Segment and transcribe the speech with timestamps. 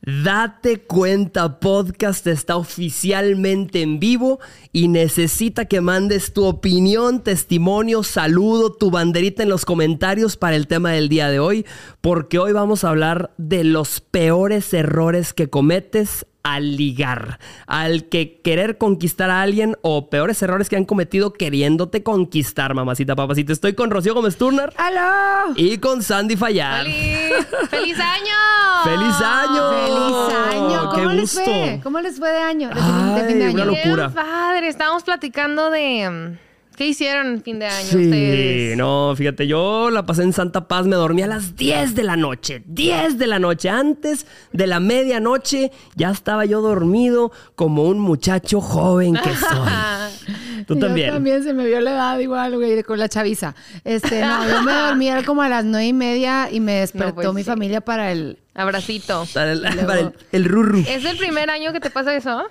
[0.00, 4.38] Date cuenta, podcast está oficialmente en vivo
[4.72, 10.66] y necesita que mandes tu opinión, testimonio, saludo, tu banderita en los comentarios para el
[10.66, 11.66] tema del día de hoy,
[12.00, 16.24] porque hoy vamos a hablar de los peores errores que cometes
[16.54, 22.02] al ligar, al que querer conquistar a alguien o peores errores que han cometido queriéndote
[22.02, 23.52] conquistar, mamacita, papacito.
[23.52, 24.72] Estoy con Rocío Gómez Turner.
[24.76, 25.52] ¡Aló!
[25.56, 26.84] Y con Sandy Fallar.
[26.86, 27.46] ¡Feliz!
[27.70, 28.84] ¡Feliz año!
[28.84, 29.70] ¡Feliz año!
[29.70, 30.90] ¡Feliz año!
[30.94, 31.40] ¡Qué ¿Cómo les gusto!
[31.44, 31.80] fue?
[31.82, 32.68] ¿Cómo les fue de año?
[32.68, 33.62] De fin, de fin de Ay, año.
[33.62, 34.08] una locura.
[34.08, 34.68] ¡Qué padre!
[34.68, 36.38] Estábamos platicando de...
[36.78, 38.76] ¿Qué hicieron en fin de año Sí, ustedes?
[38.78, 42.14] no, fíjate, yo la pasé en Santa Paz, me dormí a las 10 de la
[42.16, 47.98] noche, 10 de la noche, antes de la medianoche, ya estaba yo dormido como un
[47.98, 50.28] muchacho joven que soy.
[50.68, 51.10] Tú Yo también.
[51.10, 53.54] también se me vio la edad igual, güey, con la chaviza.
[53.84, 57.14] Este, no, yo me dormí era como a las nueve y media y me despertó
[57.16, 57.46] pues mi sí.
[57.48, 58.38] familia para el...
[58.54, 59.26] Abracito.
[59.34, 60.80] Para el, Luego- para el- el rurru.
[60.86, 62.44] ¿Es el primer año que te pasa eso?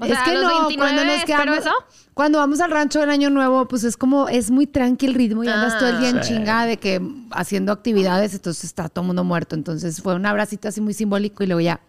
[0.00, 1.58] O es sea, que a los no, 29 cuando nos quedamos...
[1.58, 1.70] eso.
[2.14, 5.42] Cuando vamos al rancho del año nuevo, pues es como, es muy tranqui el ritmo
[5.44, 5.78] y andas Ah.
[5.78, 6.28] todo el día en Sí.
[6.34, 9.54] chinga de que haciendo actividades, entonces está todo el mundo muerto.
[9.56, 11.80] Entonces fue un abracito así muy simbólico y luego ya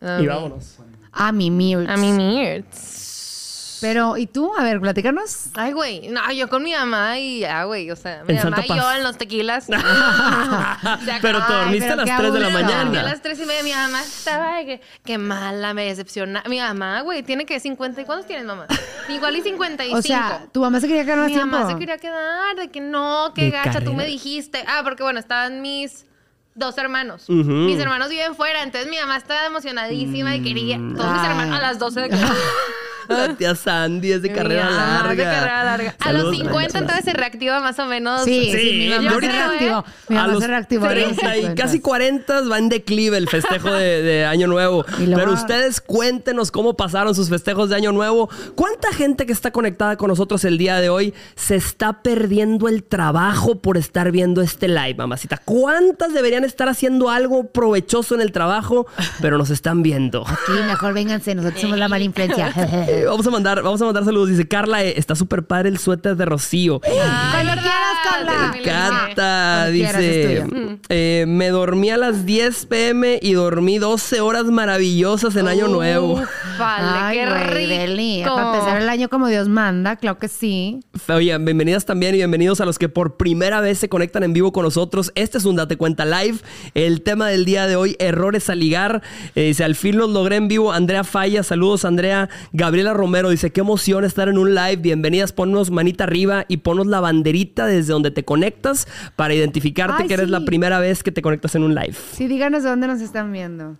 [0.00, 0.26] A Y mí.
[0.28, 0.78] vámonos.
[1.12, 1.90] a mi mirts.
[1.90, 3.13] A mí Mirts.
[3.84, 4.50] Pero, ¿y tú?
[4.56, 5.46] A ver, platícanos.
[5.54, 6.08] Ay, güey.
[6.08, 7.90] No, yo con mi mamá y ya, güey.
[7.90, 8.78] O sea, mi En mamá Santa y Paz.
[8.78, 9.66] yo en los tequilas.
[9.68, 11.54] Pero te acabó.
[11.58, 12.46] dormiste a pero las qué 3 de la.
[12.48, 13.02] Me dormí a mañana.
[13.02, 13.62] las tres y media.
[13.62, 16.42] Mi mamá estaba de que, que mala, me decepciona.
[16.48, 18.00] Mi mamá, güey, tiene que 50.
[18.00, 18.66] ¿Y cuántos tienes, mamá?
[19.08, 19.98] Igual y 55.
[19.98, 21.56] O sea, tu mamá se quería quedar más mi tiempo.
[21.58, 24.04] mamá se quería quedar, de que no, que De gacha, tú me carrera.
[24.12, 24.64] dijiste.
[24.66, 26.06] Ah, porque bueno, estaban mis
[26.54, 27.28] dos hermanos.
[27.28, 30.76] Mis hermanos viven fuera, entonces mi mamá estaba emocionadísima y quería.
[30.76, 31.26] Todos mis Ay.
[31.30, 32.16] hermanos a las 12 de que.
[33.08, 35.10] La tía Sandy es de Mi carrera larga.
[35.14, 35.94] de carrera larga.
[36.00, 36.78] A los Saludos, 50 Nacha.
[36.78, 38.24] entonces se reactiva más o menos.
[38.24, 39.84] Sí, sí, Sí, mi mamá se ahorita- reactivó.
[40.08, 40.86] Mi a mamá los se reactivó.
[40.86, 41.62] a los 30 y 50.
[41.62, 44.84] casi 40 va en declive el festejo de, de Año Nuevo.
[45.14, 48.28] Pero ustedes cuéntenos cómo pasaron sus festejos de Año Nuevo.
[48.54, 52.82] ¿Cuánta gente que está conectada con nosotros el día de hoy se está perdiendo el
[52.84, 55.40] trabajo por estar viendo este live, mamacita?
[55.44, 58.86] ¿Cuántas deberían estar haciendo algo provechoso en el trabajo,
[59.20, 60.24] pero nos están viendo?
[60.46, 62.52] Sí, mejor vénganse, nosotros somos la mala influencia.
[62.94, 64.28] Eh, Vamos a mandar, vamos a mandar saludos.
[64.30, 66.80] Dice Carla, eh, está súper padre el suéter de Rocío.
[66.80, 68.50] Cuando quieras, Carla.
[68.52, 70.44] Me encanta, dice.
[70.46, 70.78] tuyo.
[70.88, 76.22] eh, me dormí a las 10 pm y dormí 12 horas maravillosas en Año Nuevo.
[76.58, 77.68] Vale, Ay, qué rico.
[77.68, 78.22] Deli.
[78.24, 80.80] Para empezar el año como Dios manda, claro que sí.
[81.08, 84.52] Oye, bienvenidas también y bienvenidos a los que por primera vez se conectan en vivo
[84.52, 85.12] con nosotros.
[85.14, 86.38] Este es un Date Cuenta Live.
[86.74, 89.02] El tema del día de hoy, errores a ligar.
[89.34, 90.72] Eh, dice, al fin los logré en vivo.
[90.72, 92.28] Andrea Falla, saludos Andrea.
[92.52, 94.76] Gabriela Romero dice, qué emoción estar en un live.
[94.76, 100.08] Bienvenidas, ponnos manita arriba y ponnos la banderita desde donde te conectas para identificarte Ay,
[100.08, 100.32] que eres sí.
[100.32, 101.94] la primera vez que te conectas en un live.
[102.12, 103.76] Sí, díganos de dónde nos están viendo.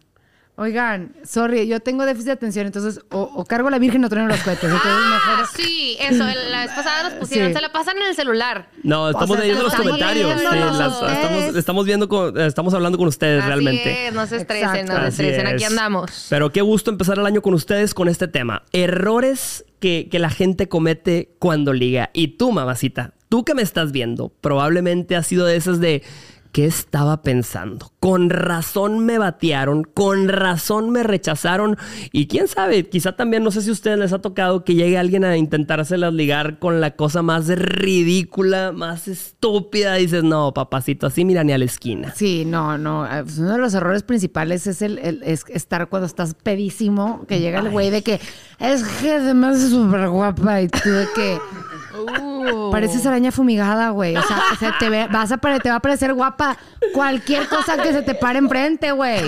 [0.56, 4.08] Oigan, sorry, yo tengo déficit de atención, entonces o, o cargo a la Virgen o
[4.08, 4.62] trueno los cohetes.
[4.70, 5.46] Entonces Ah, mejor...
[5.56, 6.28] sí, eso.
[6.28, 7.48] el- La vez pasada nos pusieron.
[7.48, 7.54] Sí.
[7.56, 8.68] Se la pasan en el celular.
[8.84, 10.38] No, estamos sea, leyendo los comentarios.
[10.40, 14.06] Sí, las- estamos, estamos viendo, con- estamos hablando con ustedes Así realmente.
[14.06, 14.92] es, no se estresen, Exacto.
[14.92, 15.46] no se Así estresen.
[15.48, 15.70] Aquí es.
[15.70, 16.26] andamos.
[16.30, 18.62] Pero qué gusto empezar el año con ustedes con este tema.
[18.72, 22.10] Errores que, que la gente comete cuando liga.
[22.12, 26.04] Y tú, mamacita, tú que me estás viendo, probablemente has sido de esas de...
[26.54, 27.90] ¿Qué estaba pensando?
[27.98, 31.76] Con razón me batearon, con razón me rechazaron
[32.12, 34.96] y quién sabe, quizá también, no sé si a ustedes les ha tocado que llegue
[34.96, 39.94] alguien a intentárselas ligar con la cosa más ridícula, más estúpida.
[39.94, 42.12] Dices, no, papacito, así mira ni a la esquina.
[42.14, 43.04] Sí, no, no.
[43.04, 47.40] eh, Uno de los errores principales es el, el- es estar cuando estás pedísimo, que
[47.40, 48.20] llega el güey de que
[48.60, 51.38] es que además es súper guapa y tú de que
[51.96, 52.33] Uh.
[52.70, 54.16] Pareces araña fumigada, güey.
[54.16, 56.56] O sea, te, ve- vas a te va a parecer guapa
[56.92, 59.20] cualquier cosa que se te pare enfrente, güey.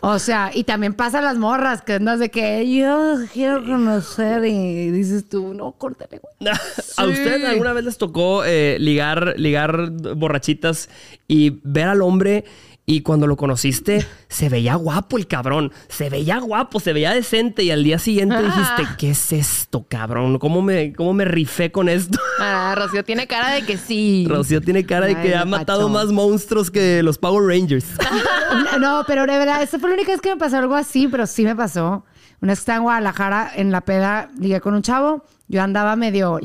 [0.00, 4.90] O sea, y también pasa las morras que andas de que yo quiero conocer y
[4.90, 6.54] dices tú, no, córtale, güey.
[6.96, 10.88] ¿A ustedes alguna vez les tocó eh, ligar, ligar borrachitas
[11.28, 12.44] y ver al hombre
[12.90, 15.72] y cuando lo conociste se veía guapo el cabrón?
[15.88, 20.40] Se veía guapo, se veía decente y al día siguiente dijiste, ¿qué es esto, cabrón?
[20.40, 22.18] ¿Cómo me, cómo me rifé con esto?
[22.42, 24.24] Ah, Rocío tiene cara de que sí.
[24.26, 27.84] Rocío tiene cara de que ha matado más monstruos que los Power Rangers.
[28.80, 31.26] No, pero de verdad, esta fue la única vez que me pasó algo así, pero
[31.26, 32.04] sí me pasó.
[32.42, 35.24] Una vez que estaba en Guadalajara, en la peda, ligué con un chavo.
[35.48, 36.38] Yo andaba medio.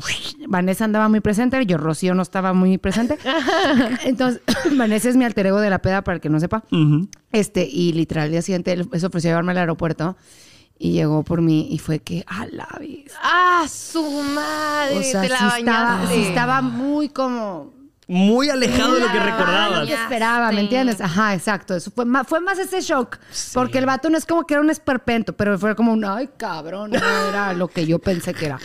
[0.48, 3.16] Vanessa andaba muy presente, yo, Rocío, no estaba muy presente.
[4.04, 4.42] Entonces,
[4.76, 6.64] Vanessa es mi alter ego de la peda, para el que no sepa.
[7.32, 10.16] Este, y literal, el día siguiente él se ofreció a llevarme al aeropuerto
[10.78, 13.12] y llegó por mí y fue que, a la vez.
[13.22, 14.98] Ah, su madre.
[14.98, 16.14] O sea, te sí la estaba, bañaste.
[16.14, 17.75] sí estaba muy como.
[18.08, 19.80] Muy alejado de lo que recordabas.
[19.80, 21.00] lo que esperaba, ¿me entiendes?
[21.00, 21.74] Ajá, exacto.
[21.74, 23.18] Eso fue más, fue más ese shock.
[23.52, 26.28] Porque el vato no es como que era un esperpento, pero fue como un, ay,
[26.36, 26.98] cabrón, no
[27.28, 28.58] era lo que yo pensé que era.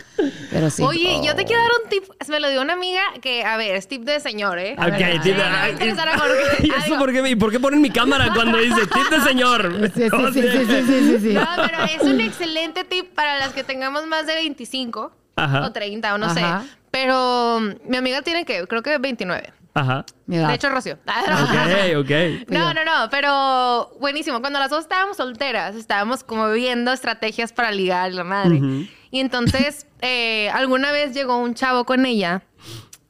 [0.51, 0.83] Pero sí.
[0.83, 2.03] Oye, yo te quiero dar un tip.
[2.29, 4.75] Me lo dio una amiga que, a ver, es tip de señor, ¿eh?
[4.77, 5.21] Ok, ver.
[5.21, 6.57] tip- Jorge.
[6.67, 9.91] ¿Y eso por qué, ¿Y por qué ponen mi cámara cuando dice tip de señor?
[9.95, 11.33] Sí, sí, sí, sí, sí, sí, sí, sí.
[11.33, 15.65] No, pero es un excelente tip para las que tengamos más de 25 Ajá.
[15.65, 16.61] o 30 o no Ajá.
[16.61, 16.67] sé.
[16.91, 19.53] Pero mm, mi amiga tiene que, creo que 29.
[19.73, 20.05] Ajá.
[20.25, 20.97] De hecho, Rocío.
[21.07, 22.49] Ok, ok.
[22.49, 24.41] No, no, no, pero buenísimo.
[24.41, 28.59] Cuando las dos estábamos solteras, estábamos como viendo estrategias para ligar la madre.
[29.11, 32.43] Y entonces, eh, alguna vez llegó un chavo con ella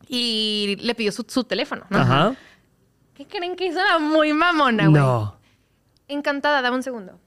[0.07, 1.85] y le pidió su, su teléfono.
[1.89, 1.99] ¿no?
[1.99, 2.35] Ajá.
[3.15, 5.01] ¿Qué creen que hizo la muy mamona, güey?
[5.01, 5.37] No.
[6.07, 7.19] Encantada, dame un segundo.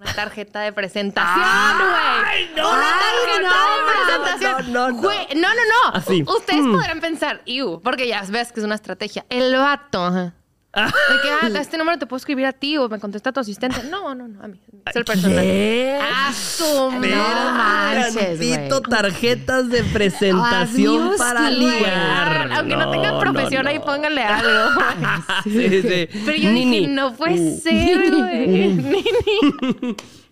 [0.00, 1.34] Una tarjeta de presentación,
[1.78, 2.50] güey.
[2.56, 2.68] no!
[2.70, 4.72] Una tarjeta no, de presentación.
[4.72, 5.02] no, no, no.
[5.02, 5.54] Güey, no, no,
[5.90, 5.94] no.
[5.96, 6.22] Así.
[6.22, 6.72] Ustedes Mm.
[6.72, 9.26] podrán pensar, iu, porque ya ves que es una estrategia.
[9.28, 10.34] El vato, ajá.
[10.74, 10.82] De
[11.22, 13.82] que, ah, este número te puedo escribir a ti o me contesta tu asistente.
[13.90, 14.60] No, no, no, a mí.
[14.86, 15.42] Es el personaje.
[15.42, 15.98] ¿Qué?
[16.00, 17.16] A su No madre.
[17.16, 18.50] manches, güey.
[18.52, 22.52] Tantito tarjetas de presentación Adiós, para ligar.
[22.52, 24.80] Aunque no, tengan profesión, ahí pónganle algo.
[25.44, 26.08] Sí, sí.
[26.26, 26.80] Pero yo Nini.
[26.80, 28.68] dije, no puede ser, güey.
[28.74, 29.04] Nini.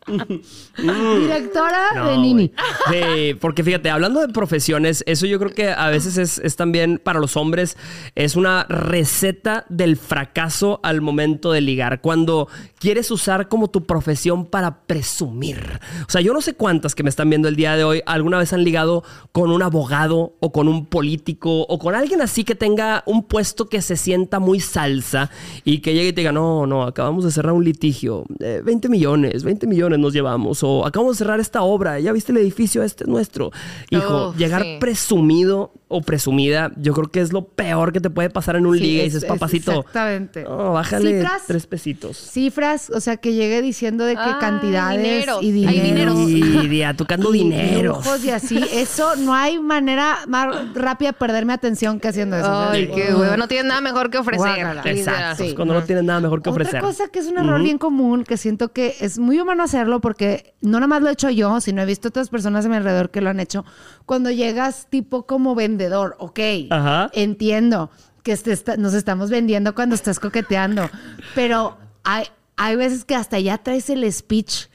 [0.06, 2.52] Directora No, de Nini.
[2.90, 7.00] Sí, porque fíjate, hablando de profesiones, eso yo creo que a veces es, es también
[7.02, 7.76] para los hombres,
[8.14, 12.00] es una receta del fracaso al momento de ligar.
[12.00, 12.48] Cuando
[12.78, 15.80] quieres usar como tu profesión para presumir.
[16.06, 18.38] O sea, yo no sé cuántas que me están viendo el día de hoy alguna
[18.38, 19.02] vez han ligado
[19.32, 23.68] con un abogado o con un político o con alguien así que tenga un puesto
[23.68, 25.30] que se sienta muy salsa
[25.64, 28.88] y que llegue y te diga, no, no, acabamos de cerrar un litigio, eh, 20
[28.88, 32.82] millones, 20 millones nos llevamos, o acabamos de cerrar esta obra, ya viste el edificio,
[32.82, 33.50] este es nuestro.
[33.90, 34.76] Hijo, Oh, llegar sí.
[34.80, 38.76] presumido o presumida, yo creo que es lo peor que te puede pasar en un
[38.76, 40.42] Sí, liga y es- dices, es papacito, Exactamente.
[40.42, 42.16] no, bájale Cifras, tres pesitos.
[42.16, 45.42] cifras, o sea, que llegue diciendo de qué Ah, cantidades dineros.
[45.42, 46.14] y Hay dinero.
[46.18, 48.00] Y tocando dinero.
[48.24, 48.58] y así.
[48.72, 52.50] Eso, no hay manera más rápida de perder mi atención que haciendo eso.
[52.70, 53.36] Ay, qué hueva.
[53.36, 54.40] No tienes nada mejor que ofrecer.
[54.64, 54.82] Guácala.
[54.84, 55.48] Exacto, Sí.
[55.50, 56.76] es cuando no tienes nada mejor que ofrecer.
[56.76, 60.00] Otra cosa que es un error bien común, que siento que es muy humano hacerlo,
[60.00, 62.76] porque no nada más lo he hecho yo, sino he visto otras personas a mi
[62.76, 63.64] alrededor que lo han hecho.
[64.04, 66.40] Cuando llegas tipo como vendedor, ok,
[66.70, 67.10] Ajá.
[67.14, 67.90] entiendo
[68.22, 70.90] que este está- nos estamos vendiendo cuando estás coqueteando,
[71.34, 72.24] pero hay,
[72.56, 74.66] hay veces que hasta ya traes el speech.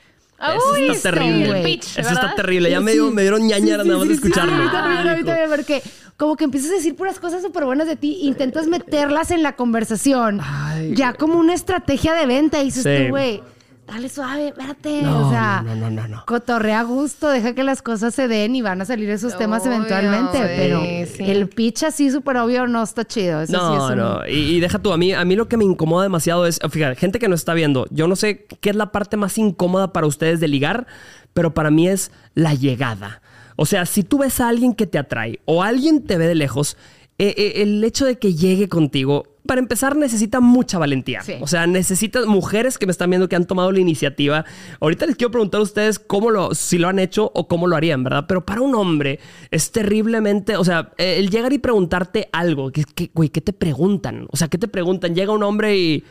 [0.44, 1.62] Ah, Eso uy, está terrible.
[1.64, 2.72] pitch, Eso está terrible.
[2.72, 2.98] Ya me, Sí.
[2.98, 4.56] dio- me dieron ñañaras Sí, nada más de sí, escucharlo.
[4.56, 5.26] sí, a mí también, a mí Hijo.
[5.28, 5.84] también, porque
[6.18, 9.56] como que empiezas a decir puras cosas súper buenas de ti, intentas meterlas en la
[9.56, 13.04] conversación, Ay, ya como una estrategia de venta, y dices Sí.
[13.06, 13.44] tú, güey,
[13.88, 16.24] dale suave, espérate, No, o sea, no, no, no, no.
[16.26, 19.64] cotorrea a gusto, deja que las cosas se den y van a salir esos temas
[19.64, 20.80] Obvio, eventualmente, sí, pero
[21.18, 21.30] sí.
[21.32, 24.28] el pitch así súper obvio no está chido, eso sí No, es un- no.
[24.28, 26.96] Y, y deja tú, a mí, a mí lo que me incomoda demasiado es, fíjate,
[26.96, 30.08] gente que no está viendo, yo no sé qué es la parte más incómoda para
[30.08, 30.88] ustedes de ligar,
[31.34, 33.22] pero para mí es la llegada.
[33.58, 36.36] O sea, si tú ves a alguien que te atrae o alguien te ve de
[36.36, 36.78] lejos,
[37.22, 41.22] eh, eh, el hecho de que llegue contigo, para empezar, necesita mucha valentía.
[41.22, 41.36] Sí.
[41.40, 44.44] O sea, necesitas mujeres que me están viendo que han tomado la iniciativa.
[44.80, 47.76] Ahorita les quiero preguntar a ustedes cómo lo, si lo han hecho o cómo lo
[47.76, 48.26] harían, ¿verdad?
[48.28, 49.20] Pero para un hombre
[49.52, 53.54] es terriblemente, o sea, eh, el llegar y preguntarte algo, que, que, güey, ¿qué te
[53.54, 54.26] preguntan?
[54.32, 55.14] O sea, ¿qué te preguntan?
[55.14, 56.04] Llega un hombre y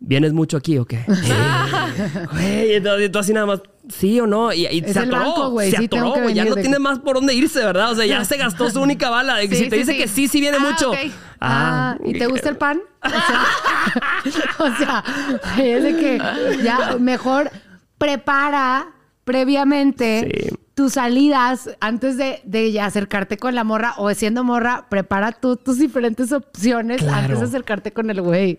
[0.00, 1.04] ¿vienes mucho aquí o qué?
[2.32, 5.78] Güey, entonces tú así nada más, sí o no, y, se atoró, banco, güey, se
[5.78, 7.92] sí, tengo atoró, que güey, ya venir no de tiene más por dónde irse, ¿verdad?
[7.92, 9.36] O sea, ya se gastó su única bala.
[9.48, 9.98] Sí, si te sí, dice sí.
[9.98, 10.90] que sí, sí viene Ah, mucho.
[10.90, 10.98] ok.
[11.40, 12.80] Ah, ¿y te gusta el pan?
[13.02, 13.44] O sea,
[14.58, 15.04] o sea,
[15.64, 16.18] es de que
[16.62, 17.50] ya mejor
[17.98, 18.88] prepara
[19.24, 20.56] previamente Sí.
[20.74, 25.56] tus salidas antes de, de ya acercarte con la morra o siendo morra, prepara tú
[25.56, 27.16] tus diferentes opciones Claro.
[27.16, 28.58] antes de acercarte con el güey.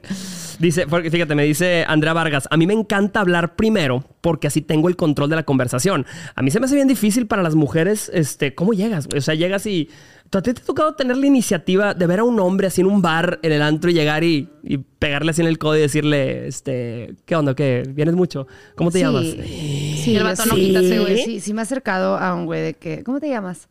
[0.60, 4.62] Dice, porque fíjate, me dice Andrea Vargas, a mí me encanta hablar primero porque así
[4.62, 6.06] tengo el control de la conversación.
[6.36, 9.08] A mí se me hace bien difícil para las mujeres, este, ¿cómo llegas?
[9.16, 9.90] O sea, llegas y...
[10.34, 12.88] ¿A ti te ha tocado tener la iniciativa de ver a un hombre así en
[12.88, 15.80] un bar, en el antro, y llegar y, y pegarle así en el codo y
[15.80, 17.56] decirle, este, ¿qué onda?
[17.56, 17.84] ¿Qué?
[17.94, 18.46] ¿Vienes mucho?
[18.76, 19.24] ¿Cómo te Sí, llamas?
[19.24, 21.24] Sí, El vato no quita ese güey.
[21.24, 23.70] Sí, sí me he acercado a un güey de que, ¿cómo te llamas?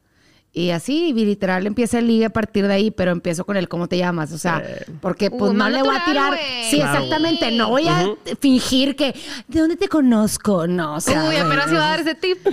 [0.58, 3.88] Y así, literal, empieza el ligue a partir de ahí, pero empiezo con el ¿cómo
[3.88, 4.32] te llamas?
[4.32, 4.62] O sea,
[5.02, 6.38] porque pues Uh, no le voy a tirar.
[6.70, 6.94] Sí, Claro.
[6.94, 7.50] exactamente.
[7.50, 8.06] No voy a
[8.40, 9.14] fingir que,
[9.48, 10.66] ¿de dónde te conozco?
[10.66, 11.24] No, o sea.
[11.28, 12.38] Uy, apenas iba a dar ese tip.
[12.46, 12.50] y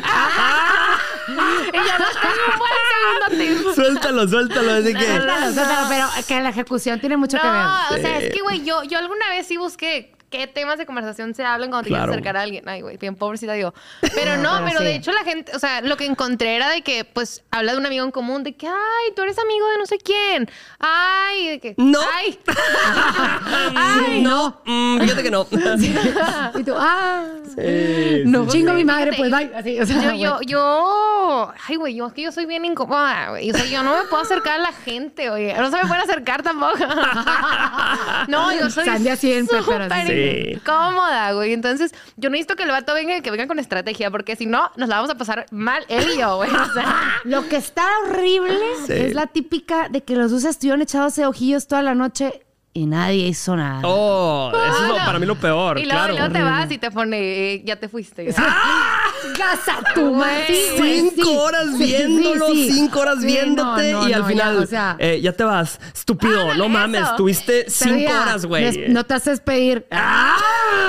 [1.77, 3.74] ya no tengo un buen segundo tip.
[3.75, 4.72] Suéltalo, suéltalo.
[4.74, 5.05] Así que...
[5.05, 7.53] Suéltalo, suéltalo, pero que la ejecución tiene mucho que ver.
[7.55, 10.88] No, o sea, es que, güey, yo, yo alguna vez sí busqué qué temas de
[10.88, 12.06] conversación se hablan cuando te Claro.
[12.06, 12.68] quieres acercar a alguien.
[12.68, 13.72] Ay, güey, bien pobrecita digo.
[14.16, 14.86] Pero no, Pero pero sí.
[14.86, 17.78] de hecho la gente, o sea, lo que encontré era de que, pues, habla de
[17.78, 20.50] un amigo en común, de que, ay, tú eres amigo de no sé quién.
[20.80, 22.00] Ay, de que, No.
[22.18, 22.40] Ay.
[23.75, 25.46] Ay, no, mm, fíjate que no.
[26.60, 27.25] Y tú, ah,
[27.56, 29.52] Sí, no, chingo mi madre, pues bye.
[29.56, 33.30] Así, o sea, Yo, yo, yo, ay, güey, yo es que yo soy bien incómoda,
[33.30, 33.52] güey.
[33.52, 35.54] O sea, yo no me puedo acercar a la gente, oye.
[35.58, 36.78] No se me pueden acercar tampoco.
[38.28, 39.88] no, yo soy Sandia siempre, pero
[40.32, 40.51] sí.
[40.53, 41.53] incómoda, güey.
[41.53, 44.72] Entonces, yo necesito que el vato venga y que venga con estrategia, porque si no,
[44.77, 46.50] nos la vamos a pasar mal él y yo, güey.
[46.50, 48.94] O sea, Lo que está horrible Sí.
[48.94, 52.44] es la típica de que los dos estuvieron echados de ojillos toda la noche
[52.75, 53.82] y nadie hizo nada.
[53.84, 55.06] Oh, eso es lo- no.
[55.06, 56.13] para mí lo peor, y luego, claro.
[56.13, 57.18] y luego te vas y te pone,
[57.53, 58.25] eh, ya te fuiste.
[59.38, 60.13] ¡Gasa tu Güey.
[60.15, 60.56] madre!
[60.77, 61.38] Cinco sí.
[61.38, 62.74] horas Sí, viéndolo, sí, sí.
[62.74, 65.44] cinco horas viéndote no, no, y al no, final, ya, o sea, eh, ya te
[65.44, 65.80] vas.
[65.94, 67.15] Estúpido, no mames, eso.
[67.15, 68.89] tuviste cinco horas, güey.
[68.89, 69.86] No te haces pedir.
[69.92, 70.36] ¡Ah!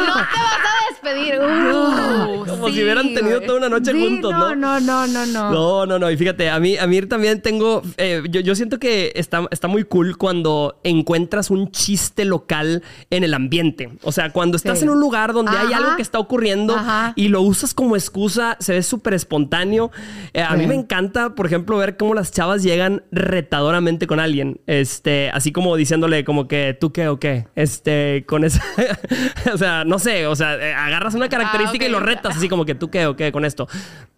[0.07, 1.39] No te vas a despedir.
[1.41, 4.55] Uh, Como sí, si hubieran tenido toda una noche Sí, juntos, ¿no?
[4.55, 5.51] no, no, no, no, no.
[5.53, 6.11] No, no, no.
[6.11, 7.83] Y fíjate, a mí, a mí también tengo.
[7.97, 13.25] eh, yo, yo siento que está, está muy cool cuando encuentras un chiste local en
[13.25, 13.91] el ambiente.
[14.03, 14.85] O sea, cuando estás Sí.
[14.85, 17.13] en un lugar donde hay algo que está ocurriendo Ajá.
[17.17, 19.91] y lo usas como excusa, se ve súper espontáneo.
[20.33, 24.61] Eh, a mí me encanta, por ejemplo, ver cómo las chavas llegan retadoramente con alguien.
[24.67, 27.47] Este, así como diciéndole, como que tú qué o qué.
[27.57, 28.63] Este, con esa.
[29.53, 30.27] o sea, no sé.
[30.29, 31.91] O sea, eh, agarras una característica Ah, ok.
[31.91, 33.67] y lo retas, así como que tú qué o qué con esto.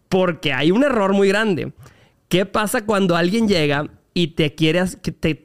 [0.08, 1.72] Porque hay un error muy grande.
[2.28, 5.44] ¿Qué pasa cuando alguien llega y te quieres, que te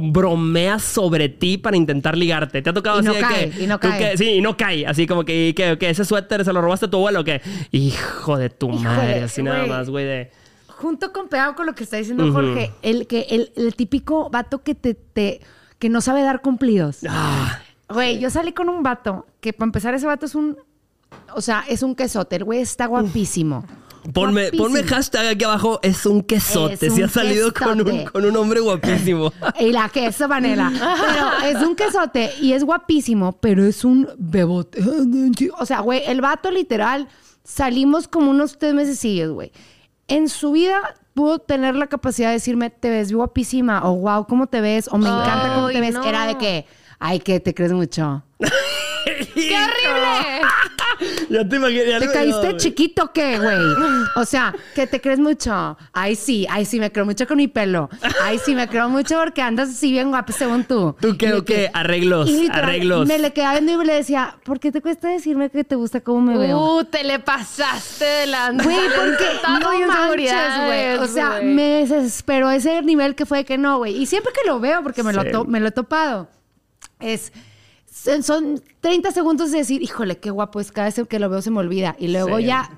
[0.00, 2.62] bromea sobre ti para intentar ligarte?
[2.62, 4.16] ¿Te ha tocado Y así no de cae, que, y no cae.
[4.16, 4.86] sí, y no cae.
[4.86, 5.90] Así como que, ¿y qué, qué?
[5.90, 7.40] ese suéter se lo robaste a tu abuelo o qué?
[7.70, 10.30] Hijo de tu Híjole, madre, así nada más, güey, de...
[10.68, 12.32] Junto con pegado con lo que está diciendo.
[12.32, 15.40] Jorge, el, que, el, el típico vato que te, te-
[15.78, 16.98] que no sabe dar cumplidos.
[17.08, 20.56] Ah, Güey, yo salí con un vato que para empezar ese vato es un,
[21.34, 22.36] o sea, es un quesote.
[22.36, 23.64] El güey está guapísimo.
[24.12, 24.64] Ponme, Guapísimo.
[24.64, 26.86] ponme hashtag aquí abajo, es un quesote.
[26.86, 29.32] Es si has salido con un, con un hombre guapísimo.
[29.60, 30.72] Y la queso panela.
[31.40, 34.82] Pero es un quesote y es guapísimo, pero es un bebote.
[35.58, 37.08] O sea, güey, el vato literal,
[37.44, 39.52] salimos como unos tres mesecillos, güey.
[40.08, 40.80] En su vida
[41.14, 44.88] pudo tener la capacidad de decirme, te ves guapísima, o wow, ¿cómo te ves?
[44.90, 45.94] O me encanta cómo te ves.
[45.94, 46.04] no.
[46.04, 46.66] Era de que,
[46.98, 48.22] ay, que te crees mucho.
[49.34, 50.40] ¡Qué horrible!
[51.28, 51.88] Ya te imaginé.
[51.88, 53.56] ya ¿Te caíste chiquito qué, güey?
[54.16, 55.76] O sea, que te crees mucho.
[55.92, 57.88] Ay, sí, ay, sí, me creo mucho con mi pelo.
[58.22, 60.94] Ay, sí, me creo mucho porque andas así bien guapo según tú.
[61.00, 61.70] ¿Tú qué o de qué?
[61.72, 63.08] Arreglos, y literal, arreglos.
[63.08, 66.00] Me le quedaba viendo y le decía, ¿por qué te cuesta decirme que te gusta
[66.00, 66.58] cómo me veo?
[66.58, 68.64] Uh, te le pasaste delante.
[68.64, 69.24] Güey, porque
[69.60, 70.94] no manches, güey.
[70.98, 71.44] O sea, güey.
[71.46, 73.96] me desesperó ese nivel que fue que no, güey.
[73.96, 75.28] Y siempre que lo veo, porque me, lo, Sí.
[75.46, 76.28] me lo he topado,
[77.00, 77.32] es...
[77.92, 80.72] Son son 30 segundos de decir, híjole, qué guapo es.
[80.72, 81.94] Cada vez que lo veo se me olvida.
[81.98, 82.44] Y luego Sí.
[82.46, 82.70] ya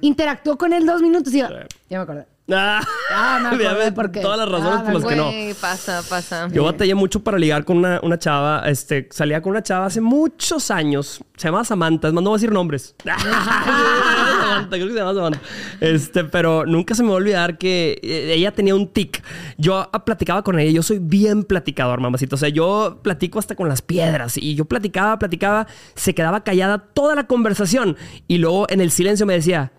[0.00, 1.48] interactúo con él dos minutos y yo,
[1.90, 2.26] ya me acordé.
[2.50, 2.80] Ah,
[3.14, 4.20] Ah, me acordé ya ves por qué.
[4.20, 5.30] todas las razones Ah, por las que no.
[5.60, 6.48] Pasa, pasa.
[6.48, 8.68] Yo batallé mucho para ligar con una, una chava.
[8.68, 11.20] Este, salía con una chava hace muchos años.
[11.36, 12.08] Se llama Samantha.
[12.08, 12.94] Es más, no voy a decir nombres.
[13.04, 15.40] Samantha, creo que se llama Samantha.
[15.80, 19.22] Este, pero nunca se me va a olvidar que eh, ella tenía un tic.
[19.56, 20.72] Yo ah, platicaba con ella.
[20.72, 22.34] Yo soy bien platicador, mamacito.
[22.34, 24.36] O sea, yo platico hasta con las piedras.
[24.36, 25.66] Y yo platicaba, platicaba.
[25.94, 27.96] Se quedaba callada toda la conversación.
[28.26, 29.72] Y luego en el silencio me decía,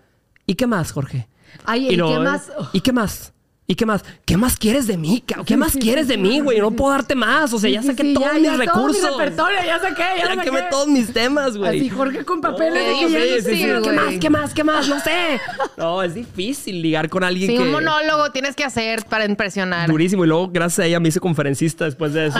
[0.46, 1.28] ¿y qué más, Jorge?
[1.64, 2.52] Ay, ¿y qué más?
[2.72, 3.30] ¿Y qué más?
[3.66, 4.04] ¿Y qué más?
[4.26, 5.22] ¿Qué más quieres de mí?
[5.26, 6.58] ¿Qué, qué más quieres de mí, güey?
[6.60, 7.50] No puedo darte más.
[7.54, 9.00] O sea, ya Sí, saqué sí, todos ya, mis ya, recursos.
[9.00, 10.42] Todo mi repertorio, ya saqué, ya, Ya saqué.
[10.42, 11.78] quemé todos mis temas, güey.
[11.78, 13.54] Así Jorge con papeles de No, que ya sí, no sí, sé.
[13.56, 14.14] sí, ¿Qué más?
[14.20, 14.54] ¿Qué más?
[14.54, 14.86] ¿Qué más?
[14.88, 15.40] No sé.
[15.78, 17.62] No, es difícil ligar con alguien Sí, que...
[17.62, 19.88] un monólogo tienes que hacer para impresionar.
[19.88, 20.26] Durísimo.
[20.26, 22.38] Y luego, gracias a ella, me hice conferencista después de eso.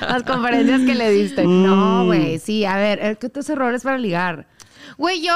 [0.00, 1.46] Las conferencias que le diste.
[1.46, 1.62] Mm.
[1.64, 4.46] No, güey, sí, a ver, eh, ¿qué otros errores para ligar?
[4.98, 5.34] Güey, yo.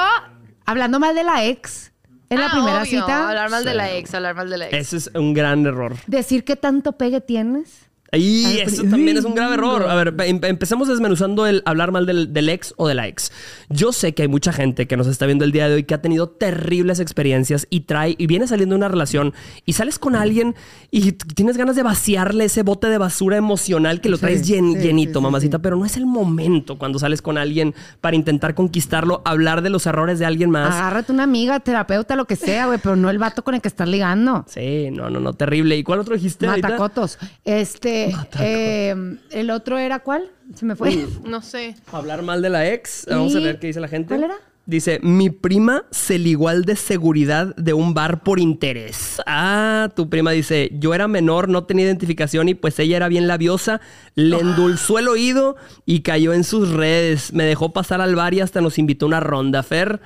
[0.66, 1.92] Hablando mal de la ex
[2.30, 4.66] en la Ah, primera obvio, cita, Hablar mal de la ex, hablar mal de la
[4.66, 4.74] ex.
[4.76, 5.96] Ese es un gran error.
[6.06, 7.87] decir qué tanto pegue tienes.
[8.10, 9.82] Y Ay, eso también es un grave error.
[9.88, 13.30] A ver, em- empecemos desmenuzando el hablar mal del, del ex o de la ex.
[13.68, 15.92] Yo sé que hay mucha gente que nos está viendo el día de hoy que
[15.92, 19.34] ha tenido terribles experiencias y trae y viene saliendo de una relación
[19.66, 20.54] y sales con alguien
[20.90, 24.72] y tienes ganas de vaciarle ese bote de basura emocional que lo Sí, traes llen-
[24.74, 28.54] sí, llenito, sí, mamacita, pero no es el momento cuando sales con alguien para intentar
[28.54, 30.74] conquistarlo, hablar de los errores de alguien más.
[30.74, 33.68] Agárrate una amiga, terapeuta, lo que sea, güey, pero no el vato con el que
[33.68, 34.46] estás ligando.
[34.48, 35.76] Sí, no, no, no, terrible.
[35.76, 36.68] ¿Y cuál otro dijiste ahorita?
[36.68, 37.18] Matacotos.
[37.44, 37.97] Este,
[38.40, 40.30] eh, el otro era cuál?
[40.54, 41.06] Se me fue.
[41.24, 41.76] No sé.
[41.92, 43.06] Hablar mal de la ex.
[43.08, 44.08] Vamos a ver qué dice la gente.
[44.08, 44.36] ¿Cuál era?
[44.68, 49.18] Dice, mi prima se ligó al de seguridad de un bar por interés.
[49.24, 53.26] Ah, tu prima dice, yo era menor, no tenía identificación y pues ella era bien
[53.26, 53.80] labiosa,
[54.14, 57.32] le endulzó el oído y cayó en sus redes.
[57.32, 59.62] Me dejó pasar al bar y hasta nos invitó a una ronda.
[59.62, 60.02] Fer,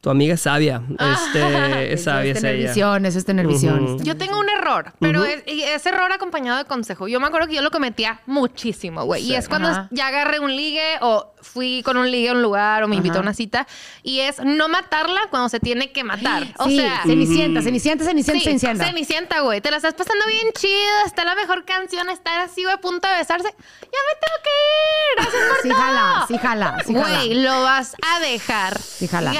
[0.00, 0.82] tu amiga es sabia.
[1.00, 2.68] Este, es sabia, es tener ella.
[2.68, 3.46] visión, eso es tener
[4.02, 7.08] Yo tengo un error, pero es, y es error acompañado de consejo.
[7.08, 9.22] Yo me acuerdo que yo lo cometía muchísimo, güey.
[9.24, 9.88] Y es cuando Ajá.
[9.90, 13.18] ya agarré un ligue o fui con un ligue a un lugar o me invitó
[13.18, 13.66] a una cita.
[14.02, 16.44] Y es no matarla cuando se tiene que matar.
[16.58, 17.02] O sí, sea...
[17.04, 18.84] Cenicienta, Cenicienta, Cenicienta, Sí, Cenicienta.
[18.84, 19.60] Cenicienta, güey.
[19.60, 21.06] Te la estás pasando bien chido.
[21.06, 22.08] Está la mejor canción.
[22.10, 23.48] Está así, güey, a punto de besarse.
[23.48, 25.16] Ya me tengo que ir.
[25.16, 25.78] Gracias por Sí, todo.
[25.78, 27.08] jala, sí, jala, sí, jala.
[27.08, 29.32] Güey, lo vas a dejar Sí, jala.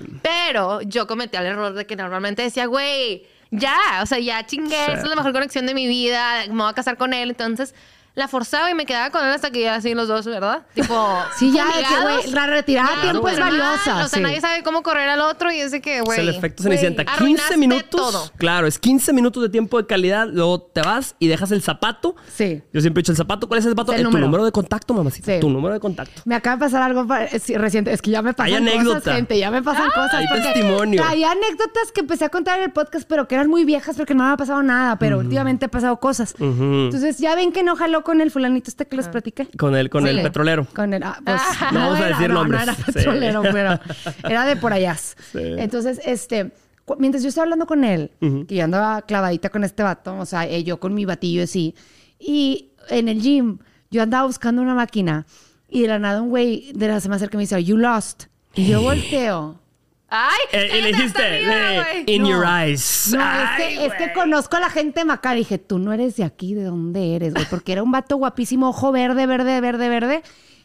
[0.00, 0.18] Sí.
[0.22, 4.76] Pero yo cometí el error de que normalmente decía, güey, ya, o sea, ya chingué,
[4.86, 4.92] Sí.
[4.92, 7.30] esa es la mejor conexión de mi vida, me voy a casar con él.
[7.30, 7.74] Entonces
[8.16, 10.66] la forzaba y me quedaba con él hasta que ya así los dos, ¿verdad?
[10.74, 11.06] Tipo,
[11.38, 11.66] Sí, ya,
[12.02, 13.96] güey, la retirada a tiempo es valiosa.
[14.04, 14.20] O sea, sí.
[14.20, 16.20] nadie sabe cómo correr al otro y es de que, Es güey.
[16.20, 17.04] el efecto Cenicienta.
[17.04, 17.90] 15 arruinaste minutos.
[17.90, 18.32] todo.
[18.38, 20.26] Claro, es 15 minutos de tiempo de calidad.
[20.32, 22.16] Luego te vas y dejas el zapato.
[22.34, 22.62] Sí.
[22.72, 23.46] Yo siempre he dicho el zapato.
[23.48, 23.92] ¿Cuál es el zapato?
[23.92, 24.44] El Eh, tu número.
[24.46, 25.34] de contacto, mamacita.
[25.34, 25.40] Sí.
[25.40, 26.22] Tu número de contacto.
[26.24, 27.92] Me acaba de pasar algo eh, reciente.
[27.92, 29.14] Es que ya me pasan Hay cosas, anécdota.
[29.14, 29.38] gente.
[29.38, 30.14] Ya me pasan cosas.
[30.14, 31.04] Hay testimonio.
[31.06, 34.14] Hay anécdotas que empecé a contar en el podcast, pero que eran muy viejas porque
[34.14, 34.96] no me ha pasado nada.
[34.98, 36.34] Pero últimamente ha pasado cosas.
[36.40, 39.48] Entonces, ya ven que no jaló con el fulanito este que les platiqué.
[39.58, 40.10] Con el, con Sí.
[40.10, 40.64] el petrolero.
[40.72, 42.60] Con el, ah, pues, No vamos a era, decir no, nombres.
[42.64, 42.92] No era Sí.
[42.92, 43.80] petrolero, pero
[44.30, 44.96] era de por allá.
[45.34, 46.52] Entonces, este,
[46.98, 48.12] mientras yo estaba hablando con él,
[48.46, 51.74] que yo andaba clavadita con este vato, o sea, eh, yo con mi batillo así,
[52.20, 53.58] y en el gym,
[53.90, 55.26] yo andaba buscando una máquina,
[55.68, 57.76] y de la nada un güey de la se me acerca y me dice, you
[57.76, 58.26] lost.
[58.54, 59.60] Y yo volteo.
[60.08, 62.28] Ay, Eh, y le cállate dijiste, hasta arriba, eh, in No.
[62.28, 63.12] your eyes.
[63.12, 65.36] No, Ay, es, que, es que conozco a la gente de Macar.
[65.36, 67.46] Y dije, tú no eres de aquí, ¿de dónde eres, güey?
[67.50, 70.22] Porque era un vato guapísimo, ojo verde, verde, verde, verde.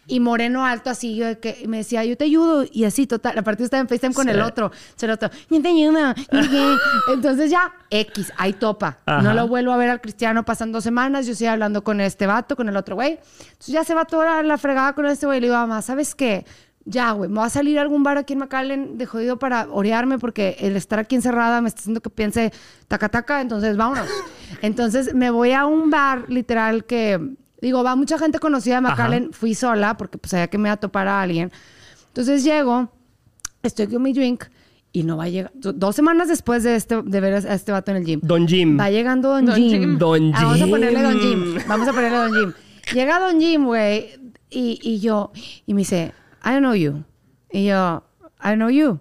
[0.08, 2.66] Y moreno alto así, yo de que y me decía, yo te ayudo.
[2.72, 3.38] Y así, total.
[3.38, 4.32] Aparte estaba en FaceTime con Sí.
[4.32, 4.72] el otro.
[4.96, 6.14] Se el otro, yo te ayudo.
[6.32, 6.76] yo qué".
[7.14, 8.98] Entonces ya, X, ahí topa.
[9.06, 9.22] Ajá.
[9.22, 10.44] No lo vuelvo a ver al cristiano.
[10.44, 13.20] Pasan dos semanas, yo sigo hablando con este vato, con el otro güey.
[13.52, 15.40] Entonces ya se va toda la fregada con este güey.
[15.40, 16.46] Le digo, mamá, ¿sabes qué?
[16.86, 19.68] Ya, güey, me voy a salir a algún bar aquí en McAllen de jodido para
[19.72, 22.52] orearme porque el estar aquí encerrada me está haciendo que piense
[22.88, 24.08] taca taca, entonces vámonos.
[24.62, 27.20] Entonces me voy a un bar literal que,
[27.62, 30.74] digo, va mucha gente conocida de McAllen, fui sola porque pues sabía que me iba
[30.74, 31.52] a topar a alguien.
[32.08, 32.92] Entonces llego,
[33.64, 34.46] estoy con mi drink
[34.92, 35.52] y no va a llegar.
[35.54, 38.20] do- Dos semanas después de, este, de ver a este vato en el gym.
[38.24, 38.78] Don Jim.
[38.80, 39.70] Va llegando Don, Don Jim.
[39.80, 39.98] Jim.
[39.98, 41.44] Don Ah, vamos a ponerle Don Jim.
[41.54, 41.62] Jim.
[41.68, 42.54] Vamos a ponerle Don Jim.
[42.94, 44.10] Llega Don Jim, güey,
[44.50, 45.32] y, y yo,
[45.66, 46.12] y me dice,
[46.44, 47.04] I don't know you.
[47.52, 48.04] Y yo,
[48.44, 49.00] I don't know you.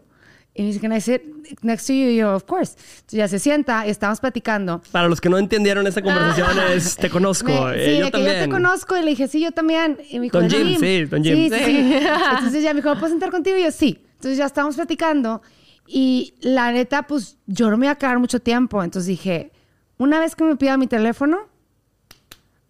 [0.55, 1.23] Y me dice, can I sit
[1.63, 2.09] next to you?
[2.11, 2.73] Y yo, of course.
[2.77, 4.83] Entonces ya se sienta y estamos platicando.
[4.91, 7.47] Para los que no entendieron esa conversación es, te conozco.
[7.49, 8.35] Me- eh, sí, yo de que también.
[8.37, 8.97] yo te conozco.
[8.97, 9.99] Y le dije, sí, yo también.
[10.11, 11.35] Y me dijo, Don "¿Es Jim, sí, Don Jim.
[11.35, 11.95] Sí, sí, sí.
[12.37, 13.57] Entonces ya me dijo, ¿puedo sentar contigo?
[13.57, 14.05] Y yo, sí.
[14.15, 15.41] Entonces ya estábamos platicando.
[15.87, 18.83] Y la neta, pues yo no me iba a quedar mucho tiempo.
[18.83, 19.53] Entonces dije,
[19.99, 21.39] una vez que me pida mi teléfono,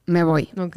[0.06, 0.48] me voy.
[0.58, 0.76] Ok.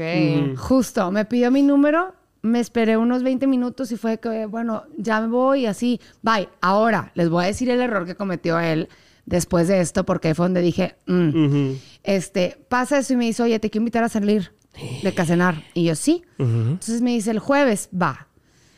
[0.58, 5.20] Justo, me pidió mi número, me esperé unos 20 minutos y fue que, bueno, ya
[5.22, 6.48] me voy así, bye.
[6.62, 8.90] Ahora, les voy a decir el error que cometió él
[9.26, 11.72] después de esto, porque fue donde dije, mm.
[12.04, 14.52] Este, pasa eso y me dice, oye, te quiero invitar a salir
[15.04, 15.64] de cacenar.
[15.74, 16.24] Y yo, sí.
[16.38, 18.28] Entonces me dice, el jueves, va.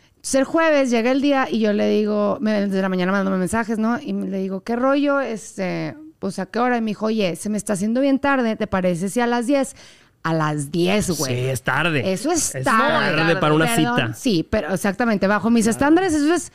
[0.10, 3.38] Entonces el jueves llega el día y yo le digo, me- desde la mañana mandando
[3.39, 3.99] mensajes, ¿no?
[3.99, 5.19] Y le digo, ¿qué rollo?
[5.19, 6.78] Este, pues a qué hora?
[6.78, 9.47] Y me dijo, oye, se me está haciendo bien tarde, ¿te parece si a las
[9.47, 9.75] 10?
[10.27, 11.33] A las 10, güey.
[11.35, 12.11] Sí, es tarde.
[12.11, 13.15] Eso es Es tarde.
[13.15, 14.13] tarde para una Perdón, cita.
[14.15, 16.51] Sí, pero exactamente, bajo mis estándares, eso es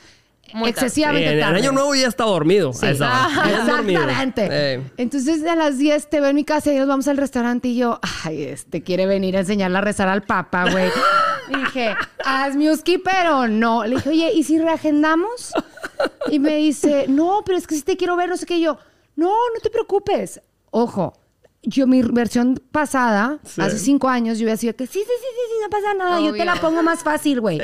[0.53, 0.87] Muy tarde.
[0.87, 1.59] excesivamente Sí, en el tarde.
[1.61, 2.73] año nuevo ya está dormido.
[2.73, 2.85] Sí.
[2.87, 3.25] a esa hora.
[3.27, 4.01] Ajá, Bien dormido.
[4.01, 4.49] Exactamente.
[4.51, 4.83] Eh.
[4.97, 7.77] Entonces a las 10 te veo en mi casa y nos vamos al restaurante y
[7.77, 10.91] yo, ay, este quiere venir a enseñarle a rezar al Papa, güey.
[11.49, 13.85] Dije, haz miuski, pero no.
[13.85, 15.53] Le dije, oye, ¿y si reagendamos?
[16.31, 18.57] Y me dice, no, pero es que si te quiero ver, no sé qué.
[18.57, 18.79] Y yo,
[19.15, 20.41] no, no te preocupes.
[20.73, 21.13] Ojo,
[21.63, 23.61] yo mi versión pasada, Sí.
[23.61, 26.21] hace cinco años, yo hubiera sido que sí, sí, sí, sí, sí, no pasa nada,
[26.21, 27.61] yo te la pongo más fácil, güey.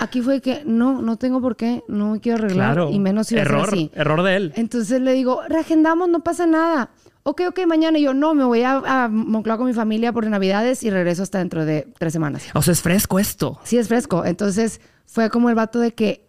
[0.00, 2.90] Aquí fue que no, no tengo por qué, no me quiero arreglar Claro.
[2.90, 3.90] y menos si error, así.
[3.94, 4.52] error de él.
[4.56, 6.90] Entonces le digo, reagendamos, no pasa nada.
[7.24, 7.98] Ok, ok, mañana.
[7.98, 11.22] Y yo, no, me voy a, a Moncloa con mi familia por Navidades y regreso
[11.22, 12.42] hasta dentro de tres semanas.
[12.54, 13.60] O sea, es fresco esto.
[13.62, 14.24] Sí, es fresco.
[14.24, 16.26] Entonces fue como el vato de que,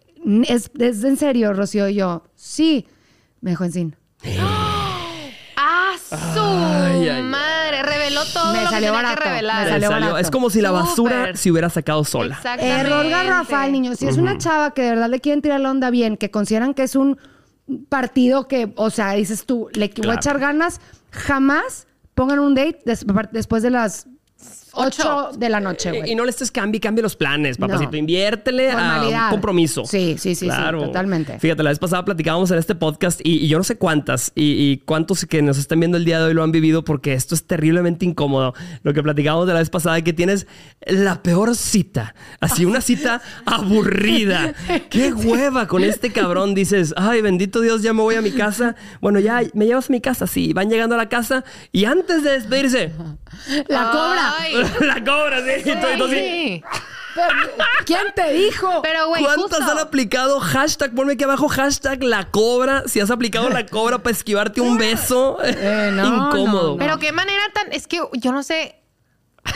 [0.48, 1.88] ¿es, es en serio, Rocío?
[1.88, 2.86] Y yo, sí.
[3.40, 3.96] Me dejó en sin.
[6.20, 7.82] ¡Ah, su Ay, ay, madre!
[7.82, 9.64] Reveló todo Me lo que salió tenía barato, que revelar.
[9.64, 10.18] me salió salió- barato.
[10.18, 12.40] Es como si la basura se hubiera sacado sola.
[12.58, 13.98] Error garrafal, niños.
[13.98, 16.74] Si es una chava que de verdad le quieren tirar la onda bien, que consideran
[16.74, 17.18] que es un
[17.88, 20.10] partido que, o sea, dices tú, le voy Claro.
[20.12, 24.06] a echar ganas, jamás pongan un date des- después de las
[24.76, 26.12] 8 de la noche, Y, güey.
[26.12, 27.90] y no le estés cambie, cambie los planes, papacito.
[27.92, 27.96] No.
[27.98, 29.30] Inviértele a un Formalidad.
[29.30, 29.84] compromiso.
[29.84, 31.38] Sí, sí, sí, sí, totalmente.
[31.38, 34.70] Fíjate, la vez pasada platicábamos en este podcast y, y yo no sé cuántas y,
[34.72, 37.34] y cuántos que nos están viendo el día de hoy lo han vivido porque esto
[37.34, 38.54] es terriblemente incómodo.
[38.82, 40.46] Lo que platicábamos de la vez pasada que tienes
[40.86, 42.14] la peor cita.
[42.40, 44.54] Así, una cita aburrida.
[44.90, 46.54] Qué hueva con este cabrón.
[46.54, 48.76] Dices, ay, bendito Dios, ya me voy a mi casa.
[49.00, 50.26] Bueno, ya me llevas a mi casa.
[50.26, 52.92] Sí, van llegando a la casa y antes de despedirse,
[53.68, 54.34] La cobra.
[54.38, 55.60] Ay, la cobra, sí.
[55.60, 56.64] Y tú- y tú así, sí.
[57.86, 58.82] ¿Quién te dijo?
[58.82, 59.72] Pero, güey, ¿Cuántas justo.
[59.72, 60.40] han aplicado?
[60.40, 62.82] Hashtag, ponme aquí abajo, hashtag la cobra.
[62.86, 65.38] Si has aplicado la cobra para esquivarte un beso.
[65.44, 66.62] Eh, no, Incómodo.
[66.62, 66.76] no, no.
[66.76, 67.72] Pero qué manera tan.
[67.72, 68.80] Es que yo no sé.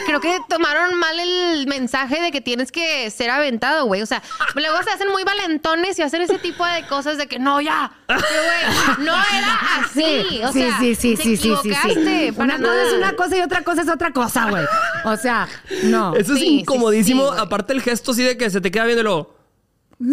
[0.07, 4.03] Creo que tomaron mal el mensaje de que tienes que ser aventado, güey.
[4.03, 4.23] O sea,
[4.55, 7.91] luego se hacen muy valentones y hacen ese tipo de cosas de que no, ya.
[8.07, 10.41] Pero, güey, no era así.
[10.45, 12.33] O sí, sea, sí, sí, te sí, sí, sí, sí.
[12.37, 14.65] Una cosa es una cosa y otra cosa es otra cosa, güey.
[15.05, 15.49] O sea,
[15.85, 16.15] no.
[16.15, 17.33] Eso es Sí, incomodísimo.
[17.33, 18.85] Aparte el gesto así de que se te queda
[19.99, 20.07] Se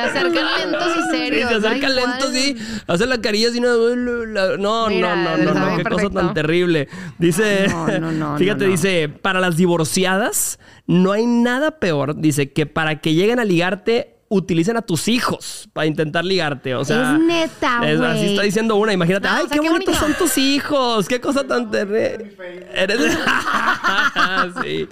[0.00, 1.50] acercan lentos y Sí, serios.
[1.50, 2.32] se acerca Ay, lento, guau.
[2.32, 2.56] sí.
[2.86, 3.60] Hace la carilla así.
[3.60, 5.76] No, no, Mira, no, no, no, no.
[5.76, 6.88] Qué cosa tan terrible.
[7.18, 7.66] Dice.
[7.68, 8.72] No, no, no, Fíjate, no, no.
[8.72, 12.20] dice: para las divorciadas, no hay nada peor.
[12.20, 14.14] Dice que para que lleguen a ligarte.
[14.30, 16.74] Utilicen a tus hijos para intentar ligarte.
[16.74, 18.92] O sea, Es neta, es- Así está diciendo una.
[18.92, 20.18] Imagínate, No, ay, o sea, qué, qué bonitos bonito.
[20.18, 21.08] son tus hijos.
[21.08, 22.36] Qué cosa tan terrible.
[22.74, 23.00] Eres.
[24.62, 24.88] sí.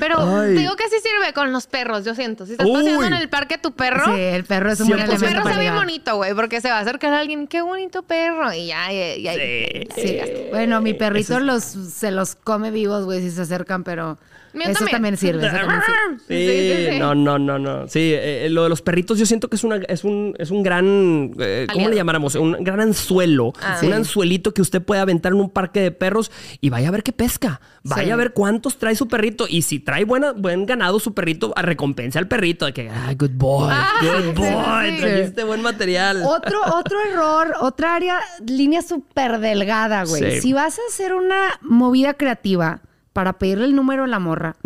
[0.00, 0.54] Pero Ay.
[0.54, 2.46] te digo que sí sirve con los perros, yo siento.
[2.46, 2.72] Si estás Uy.
[2.74, 5.04] paseando en el parque tu perro, Sí, el perro es un buen 100%.
[5.06, 7.46] tu elemento perro para está bien bonito, güey, porque se va a acercar a alguien,
[7.46, 8.52] qué bonito perro.
[8.52, 9.34] Y ya, ya, ya.
[9.34, 9.88] Sí.
[9.96, 10.18] Sí.
[10.50, 14.18] Bueno, mi perrito los, se los come vivos, güey, si se acercan, pero
[14.52, 14.90] Mío eso también.
[14.96, 15.46] también sirve.
[15.46, 16.18] Eso también sirve.
[16.28, 16.98] Sí, Sí, sí, sí.
[16.98, 17.88] no, no, no, no.
[17.88, 20.62] Sí, eh, lo de los perritos yo siento que es, una, es, un, es un
[20.62, 22.34] gran, eh, ¿cómo le llamáramos?
[22.34, 23.52] Un gran anzuelo.
[23.62, 23.78] Ah.
[23.82, 23.92] Un Sí.
[23.92, 27.12] anzuelito que usted puede aventar en un parque de perros y vaya a ver qué
[27.12, 27.60] pesca.
[27.82, 28.10] Vaya Sí.
[28.10, 29.46] a ver cuántos trae su perrito.
[29.48, 32.66] Y si trae buena, buen ganado su perrito, a recompensa al perrito.
[32.66, 35.00] De que, ah, good boy, Ah, good sí, boy, sí.
[35.00, 36.22] trajiste buen material.
[36.24, 40.32] Otro, otro error, otra área, línea súper delgada, güey.
[40.34, 40.40] Sí.
[40.40, 42.80] Si vas a hacer una movida creativa
[43.12, 44.56] para pedirle el número a la morra,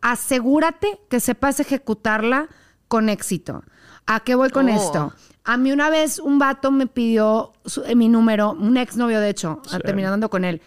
[0.00, 2.48] asegúrate que sepas ejecutarla
[2.88, 3.62] con éxito.
[4.06, 4.74] ¿A qué voy con Oh.
[4.74, 5.12] esto?
[5.44, 9.30] A mí una vez un vato me pidió su- eh, mi número, un exnovio de
[9.30, 10.60] hecho, terminando ando con él,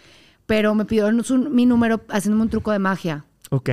[0.46, 3.24] pero me pidió su- mi número haciéndome un truco de magia.
[3.50, 3.70] Ok.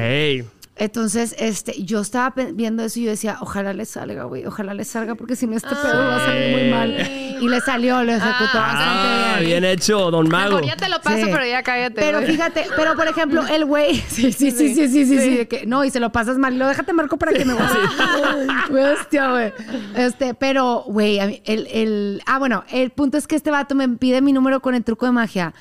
[0.78, 4.84] Entonces, este, yo estaba viendo eso y yo decía, ojalá le salga, güey, ojalá le
[4.84, 7.38] salga, porque si no este pedo va a salir muy mal.
[7.42, 9.62] Y le salió, lo ejecutó bastante Ah, bien.
[9.62, 10.56] bien hecho, don Mago.
[10.58, 11.30] Mejor ya te lo paso, Sí.
[11.32, 11.96] pero ya cállate.
[12.02, 12.30] Pero güey.
[12.32, 15.66] fíjate, pero por ejemplo, el güey, sí, sí, sí, sí, sí, sí, sí, de que,
[15.66, 17.78] no, y se lo pasas mal, y lo déjate marco para que me guste.
[18.70, 19.54] Güey, hostia, güey.
[19.96, 24.20] Este, pero, güey, el, el, ah, bueno, el punto es que este vato me pide
[24.22, 25.54] mi número con el truco de magia.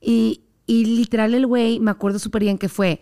[0.00, 3.00] Y, y literal el güey, me acuerdo súper bien que fue,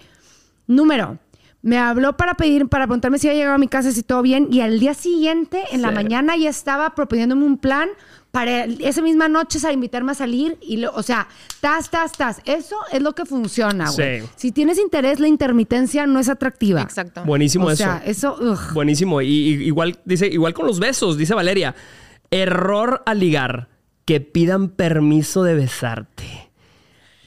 [0.67, 1.19] número,
[1.67, 4.47] me habló para pedir, para preguntarme si había llegado a mi casa, si todo bien,
[4.53, 7.89] y al día siguiente, en la mañana, ya estaba proponiéndome un plan
[8.31, 11.27] para esa misma noche a invitarme a salir y lo- o sea,
[11.61, 12.41] tas, tas, tas.
[12.45, 14.21] Eso es lo que funciona, güey.
[14.21, 14.27] Sí.
[14.37, 16.83] Si tienes interés, la intermitencia no es atractiva.
[16.83, 17.25] Exacto.
[17.25, 17.83] Buenísimo o eso.
[17.83, 18.73] sea, eso, ugh.
[18.73, 19.21] Buenísimo.
[19.23, 21.75] Y, y igual, dice, igual con los besos, dice Valeria.
[22.31, 23.69] Error al ligar.
[24.05, 26.51] Que pidan permiso de besarte.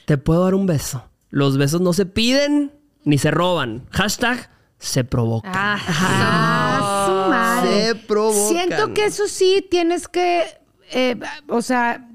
[0.06, 1.04] Te puedo dar un beso.
[1.28, 2.72] Los besos no se piden
[3.04, 3.86] ni se roban.
[3.90, 5.50] Hashtag se provoca.
[5.52, 7.86] Ah, Ah, su madre.
[7.86, 8.48] Se provocan.
[8.48, 10.44] Siento que eso sí tienes que,
[10.92, 12.06] eh, o sea,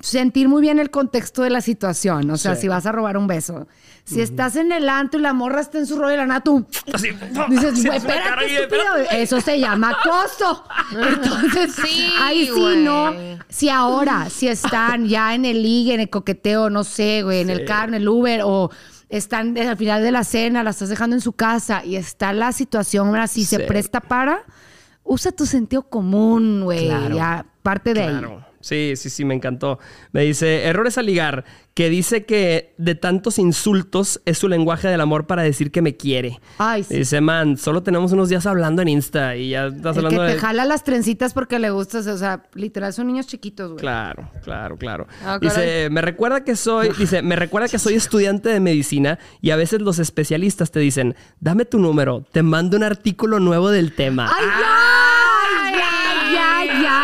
[0.00, 2.30] sentir muy bien el contexto de la situación.
[2.30, 2.62] O sea, Sí.
[2.62, 3.66] si vas a robar un beso.
[4.04, 6.40] Si estás en el antro y la morra está en su rollo y la nada
[6.40, 7.08] tú Así.
[7.50, 8.82] dices, güey, espérate, estúpido.
[9.10, 10.64] Eso se llama acoso.
[10.92, 13.12] Entonces, Sí, ahí sí, no.
[13.50, 17.50] Si ahora, si están ya en el ligue, en el coqueteo, no sé, güey, en
[17.50, 18.70] el carro, en el Uber, o
[19.08, 22.52] están al final de la cena, la estás dejando en su casa y está la
[22.52, 24.44] situación, ahora sí se presta para,
[25.04, 26.86] usa tu sentido común, güey.
[26.88, 27.16] Claro.
[27.16, 28.22] Ya, parte de ahí.
[28.68, 29.78] Sí, sí, sí, me encantó.
[30.12, 35.00] Me dice, errores al ligar, que dice que de tantos insultos es su lenguaje del
[35.00, 36.38] amor para decir que me quiere.
[36.58, 36.98] Ay, sí.
[36.98, 40.26] Dice, man, solo tenemos unos días hablando en Insta y ya estás El que hablando
[40.26, 40.38] te de...
[40.38, 43.80] jala las trencitas porque le gustas, o sea, literal son niños chiquitos, güey.
[43.80, 45.06] Claro, claro, claro.
[45.24, 49.50] Ah, dice, me recuerda que soy, dice, me recuerda que soy estudiante de medicina y
[49.50, 53.94] a veces los especialistas te dicen, dame tu número, te mando un artículo nuevo del
[53.94, 54.30] tema.
[54.30, 54.46] ¡Ay!
[55.72, 55.97] ¡Ya, ya,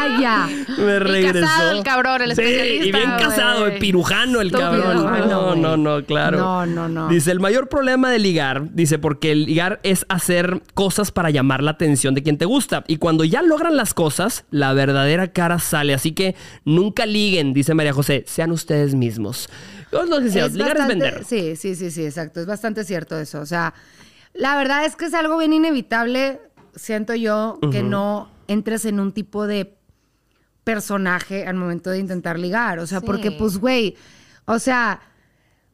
[0.08, 0.48] ya, ya!
[0.78, 1.40] Me regresó.
[1.46, 4.70] casado el cabrón, el Sí, especialista, y bien casado, eh, pirujano el Estúpido.
[4.82, 5.06] cabrón.
[5.14, 6.38] Ay, no, No, no, no, claro.
[6.38, 7.08] No, no, no.
[7.08, 11.62] Dice, el mayor problema de ligar, dice, porque el ligar es hacer cosas para llamar
[11.62, 12.84] la atención de quien te gusta.
[12.86, 15.94] Y cuando ya logran las cosas, la verdadera cara sale.
[15.94, 19.48] Así que nunca liguen, dice María José, sean ustedes mismos.
[20.52, 21.24] Ligar es vender.
[21.24, 22.40] Sí, sí, sí, sí, exacto.
[22.40, 23.40] Es bastante cierto eso.
[23.40, 23.74] O sea,
[24.32, 26.40] la verdad es que es algo bien inevitable,
[26.74, 29.76] siento yo, que no entres en un tipo de
[30.64, 32.79] personaje al momento de intentar ligar.
[32.79, 33.07] O sea, Sí.
[33.07, 33.96] porque, pues, güey,
[34.46, 35.00] o sea,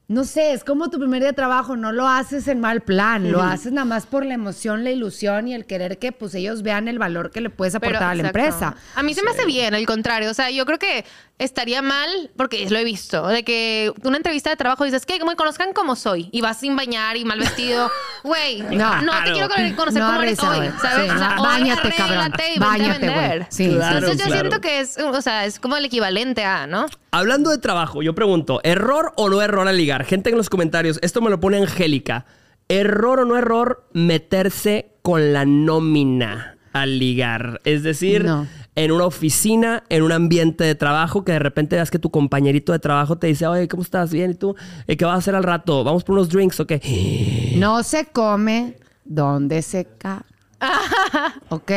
[0.08, 3.30] no sé, es como tu primer día de trabajo, no lo haces en mal plan,
[3.30, 6.62] lo haces nada más por la emoción, la ilusión y el querer que, pues, ellos
[6.62, 8.38] vean el valor que le puedes Pero, aportar a la exacto.
[8.40, 8.76] empresa.
[8.96, 10.28] A mí se me hace bien, al contrario.
[10.30, 11.04] O sea, yo creo que
[11.40, 15.34] estaría mal, porque lo he visto, de que una entrevista de trabajo dices que me
[15.34, 17.90] conozcan como soy y vas sin bañar y mal vestido.
[18.22, 19.12] Güey, no, No.
[19.24, 20.70] te quiero conocer No, como eres hoy, güey.
[20.80, 21.06] ¿sabes?
[21.10, 21.42] Sí, O sea, no.
[21.42, 22.32] hoy Báñate, cabrón.
[22.54, 23.18] y Báñate, güey.
[23.18, 23.46] vender.
[23.48, 24.40] Sí, Claro, Entonces yo claro.
[24.40, 26.84] siento que es, o sea, es como el equivalente a, ¿no?
[27.12, 30.04] Hablando de trabajo, yo pregunto, ¿error o no error al ligar?
[30.04, 32.26] Gente en los comentarios, esto me lo pone Angélica.
[32.68, 37.60] ¿Error o no error meterse con la nómina al ligar?
[37.64, 38.46] Es decir, No.
[38.74, 42.72] En una oficina, en un ambiente de trabajo, que de repente veas que tu compañerito
[42.72, 44.12] de trabajo te dice, oye, ¿cómo estás?
[44.12, 44.54] Bien, ¿y tú?
[44.86, 45.84] Eh, ¿Qué vas a hacer al rato?
[45.84, 47.52] ¿Vamos por unos drinks o qué?
[47.56, 50.22] No se come donde se cae.
[51.48, 51.70] ¿Ok?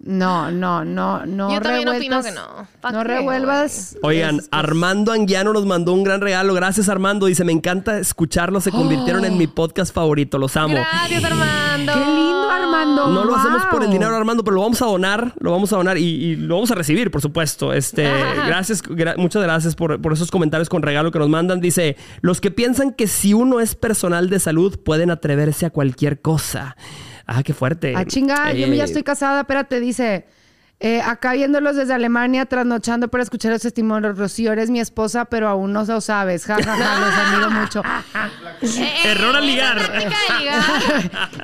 [0.00, 1.96] No, no, no, no Yo también revuelvas.
[1.96, 2.68] opino que no.
[2.80, 3.96] ¿Pa No revuelvas.
[4.02, 4.48] Oigan, cosas.
[4.52, 6.54] Armando Anguiano nos mandó un gran regalo.
[6.54, 7.26] Gracias, Armando.
[7.26, 8.62] Dice, me encanta escucharlos.
[8.62, 10.38] Se convirtieron en mi podcast favorito.
[10.38, 10.74] Los amo.
[10.74, 11.92] Gracias, Armando.
[11.92, 13.08] Qué lindo, Armando.
[13.08, 15.76] No lo hacemos por el dinero, Armando, pero lo vamos a donar, lo vamos a
[15.76, 17.72] donar y, y lo vamos a recibir, por supuesto.
[17.72, 18.04] Este,
[18.46, 21.60] gracias, gra- muchas gracias por, por esos comentarios con regalo que nos mandan.
[21.60, 26.20] Dice, los que piensan que si uno es personal de salud pueden atreverse a cualquier
[26.20, 26.76] cosa.
[27.30, 27.92] Ah, qué fuerte.
[27.96, 30.24] Ah, chinga, yo Eh, ya estoy casada, espérate, dice.
[30.80, 34.16] eh, acá viéndolos desde Alemania, trasnochando para escuchar los testimonios.
[34.16, 36.44] Rocío, eres mi esposa, pero aún no lo sabes.
[36.46, 37.82] Ja, ja, ja, los admiro mucho.
[38.60, 39.76] Eh, Error al ligar.
[39.78, 40.60] táctica de ligar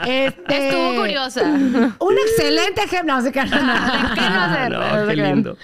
[0.08, 1.42] Este, estuvo curiosa.
[1.44, 3.14] Un excelente ejemplo.
[3.14, 3.44] No sé qué.
[3.44, 4.70] No, no, ¿Qué no hacer?
[4.72, 5.56] no, no qué lindo.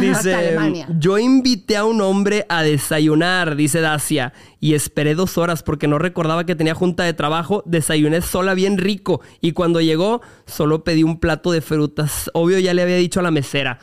[0.00, 5.86] Dice, yo invité a un hombre a desayunar, dice Dacia, y esperé dos horas porque
[5.88, 7.62] no recordaba que tenía junta de trabajo.
[7.66, 12.30] Desayuné sola bien rico y cuando llegó solo pedí un plato de frutas.
[12.34, 13.78] Obvio ya le había dicho a la mesera.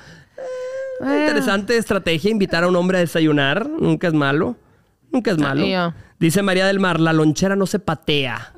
[0.99, 1.19] Bueno.
[1.19, 3.69] Interesante estrategia invitar a un hombre a desayunar.
[3.69, 4.55] Nunca es malo.
[5.11, 5.65] Nunca es malo.
[5.65, 5.93] yo.
[6.19, 8.51] Dice María del Mar, la lonchera no se patea.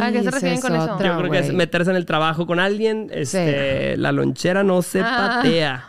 [0.00, 0.94] ¿A qué se refieren es con eso?
[0.94, 3.08] otra, Yo creo que es meterse en el trabajo con alguien.
[3.12, 5.36] Este, La lonchera no se Ah.
[5.40, 5.84] patea.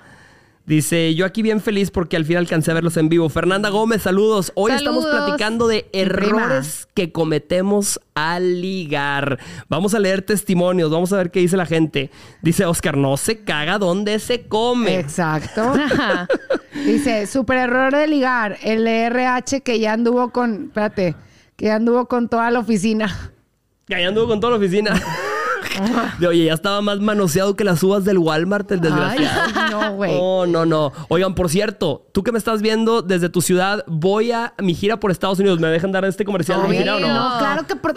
[0.65, 3.29] Dice, yo aquí bien feliz porque al fin alcancé a verlos en vivo.
[3.29, 4.51] Fernanda Gómez, saludos.
[4.55, 6.05] Hoy estamos platicando de prima.
[6.07, 9.37] errores que cometemos al ligar.
[9.69, 12.09] Vamos a leer testimonios, vamos a ver qué dice la gente.
[12.41, 14.97] Dice Oscar, no se caga donde se come.
[14.97, 15.73] Exacto.
[16.73, 18.57] Dice, super error de ligar.
[18.63, 20.65] El RH que ya anduvo con.
[20.65, 21.15] Espérate.
[21.55, 23.31] Que ya anduvo con toda la oficina.
[23.85, 24.99] Que ahí anduvo con toda la oficina.
[26.19, 29.41] De, Oye, ya estaba más manoseado que las uvas del Walmart, el desgraciado.
[29.55, 30.15] Ay, no, güey.
[30.17, 30.91] No, no, no.
[31.09, 34.99] Oigan, por cierto, tú que me estás viendo desde tu ciudad, voy a mi gira
[34.99, 35.59] por Estados Unidos.
[35.59, 37.07] ¿Me dejan dar este comercial de mi gira o no?
[37.07, 37.75] no, claro que.
[37.75, 37.93] por-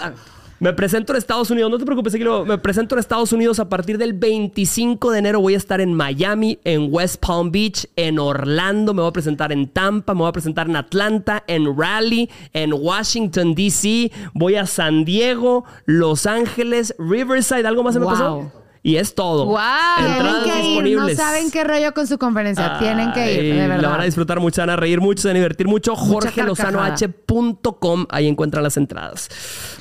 [0.61, 3.61] Me presento en Estados Unidos, no te preocupes, aquí lo- me presento en Estados Unidos
[3.61, 5.41] a partir del 25 de enero.
[5.41, 9.53] Voy a estar en Miami, en West Palm Beach, en Orlando, me voy a presentar
[9.53, 14.67] en Tampa, me voy a presentar en Atlanta, en Raleigh, en Washington, D.C., voy a
[14.67, 18.51] San Diego, Los Ángeles, Riverside, ¿algo más se me pasó?
[18.83, 19.47] Y es todo.
[19.47, 19.57] Wow.
[19.99, 20.99] Entradas Tienen que ir.
[20.99, 22.79] No saben qué rollo con su conferencia.
[22.79, 24.05] Tienen que ir, de La van a verdad.
[24.05, 25.97] disfrutar mucho, van a reír mucho, se van a divertir mucho.
[25.97, 29.29] Jorgelozanoh.com, ahí encuentran las entradas.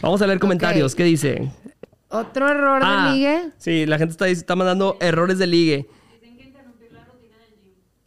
[0.01, 0.95] Vamos a leer comentarios.
[0.95, 1.51] ¿Qué dice?
[2.09, 3.49] Otro error Ah, de ligue.
[3.57, 5.87] Sí, la gente está, está mandando errores de ligue.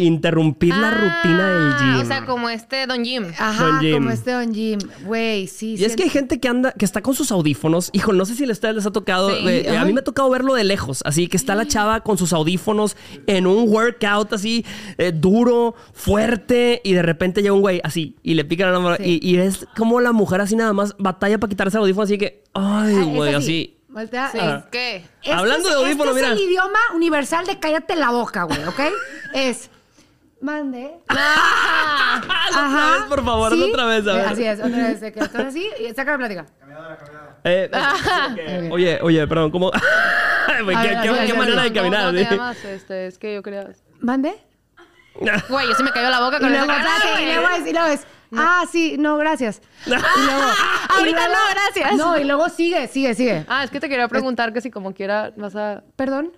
[0.04, 2.00] Interrumpir la rutina del Ah, gym.
[2.00, 3.26] O sea, como este Don Jim.
[3.38, 3.94] Ajá, Don Jim.
[3.94, 4.78] como este Don Jim.
[5.04, 5.76] Güey, sí.
[5.78, 7.90] y es que hay gente que anda, que está con sus audífonos.
[7.92, 9.30] Hijo, no sé si a ustedes les ha tocado.
[9.30, 9.36] Sí.
[9.46, 11.02] eh, a mí me ha tocado verlo de lejos.
[11.04, 14.64] Así que está la chava con sus audífonos en un workout así,
[14.98, 16.80] eh, duro, fuerte.
[16.84, 18.96] Y de repente llega un güey así y le pican la mano.
[18.96, 19.20] Sí.
[19.22, 22.04] Y, y es como la mujer así nada más batalla para quitarse el audífono.
[22.04, 23.76] Así que, ay, Ah, güey, así.
[23.88, 24.30] Voltea.
[24.30, 24.38] Sí.
[24.70, 25.04] ¿Qué?
[25.22, 26.32] Este Hablando es- de audífono, este mira.
[26.34, 28.80] es el idioma universal de cállate la boca, güey, ¿ok?
[29.34, 29.68] es.
[30.40, 30.98] Mande.
[31.08, 34.06] Hazlo otra vez, por favor, otra vez.
[34.06, 34.26] A Eh, ver.
[34.26, 35.00] Así es, otra vez.
[35.00, 36.46] de que estás así y saca la plática.
[37.44, 37.70] Eh,
[38.70, 39.70] Oye, oye, perdón, ¿cómo?
[40.46, 42.00] ¿Qué, ver, qué- qué manera de no, caminar.
[42.06, 42.30] ¿Cómo te sí.
[42.30, 42.64] llamas?
[42.64, 43.68] Este, es que yo quería...
[44.00, 44.34] ¿Mande?
[45.48, 47.72] Güey, yo me cayó la boca Y luego, esa cara, espérate, y luego es, y
[47.72, 49.60] luego es, ah, sí, no, gracias.
[49.86, 51.96] Y luego, y Ahorita luego- no, gracias.
[51.96, 53.44] No, y luego sigue, sigue, sigue.
[53.48, 55.82] Ah, es que te quería preguntar que si como quiera vas a...
[55.96, 56.32] Perdón.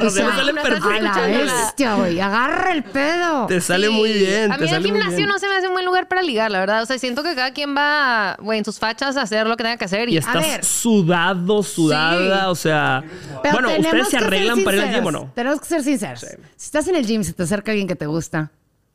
[0.00, 0.88] O sea, me sale no estás perfecto.
[0.88, 1.52] A la escuchándola.
[1.54, 2.20] bestia, güey.
[2.20, 3.46] Agarra el pedo.
[3.46, 3.92] Te sale Sí.
[3.92, 4.52] muy bien.
[4.52, 6.82] A mí el gimnasio no se me hace un buen lugar para ligar, la verdad.
[6.82, 9.64] O sea, siento que cada quien va, güey, en sus fachas a hacer lo que
[9.64, 10.08] tenga que hacer.
[10.08, 10.64] Y, Y A estás ver.
[10.64, 12.46] sudado, sudada, Sí.
[12.48, 13.04] o sea...
[13.42, 15.32] Pero bueno, ¿ustedes se arreglan para ir al gym o no?
[15.34, 16.20] Tenemos que ser sinceros.
[16.20, 18.50] Si estás en el gym, se te acerca alguien que te gusta.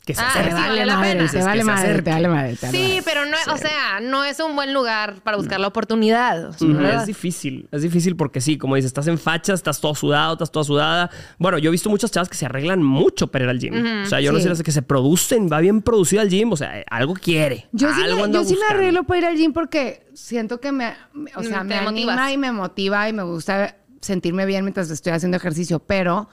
[0.05, 0.55] Que se Ah, Te acerque.
[0.57, 1.31] sí, vale la madre, pena.
[1.31, 2.55] te vale madre, te vale madre.
[2.57, 3.01] te vale Sí, madre.
[3.05, 6.49] pero no, o sea, no es un buen lugar para buscar la oportunidad.
[6.49, 6.95] o sea.
[7.01, 10.51] Es difícil, es difícil porque sí, como dices, estás en facha, estás todo sudado, estás
[10.51, 11.09] toda sudada.
[11.39, 14.03] Bueno, yo he visto muchas chavas que se arreglan mucho para ir al gym.
[14.03, 14.43] O sea, yo no Sí.
[14.43, 17.67] sé las que se producen, va bien producida al gym, o sea, algo quiere.
[17.71, 20.71] Yo sí, algo me, yo sí me arreglo para ir al gym porque siento que
[20.73, 24.45] me, me- o sea, Mm, me te anima y me motiva y me gusta sentirme
[24.45, 26.27] bien mientras estoy haciendo ejercicio, pero,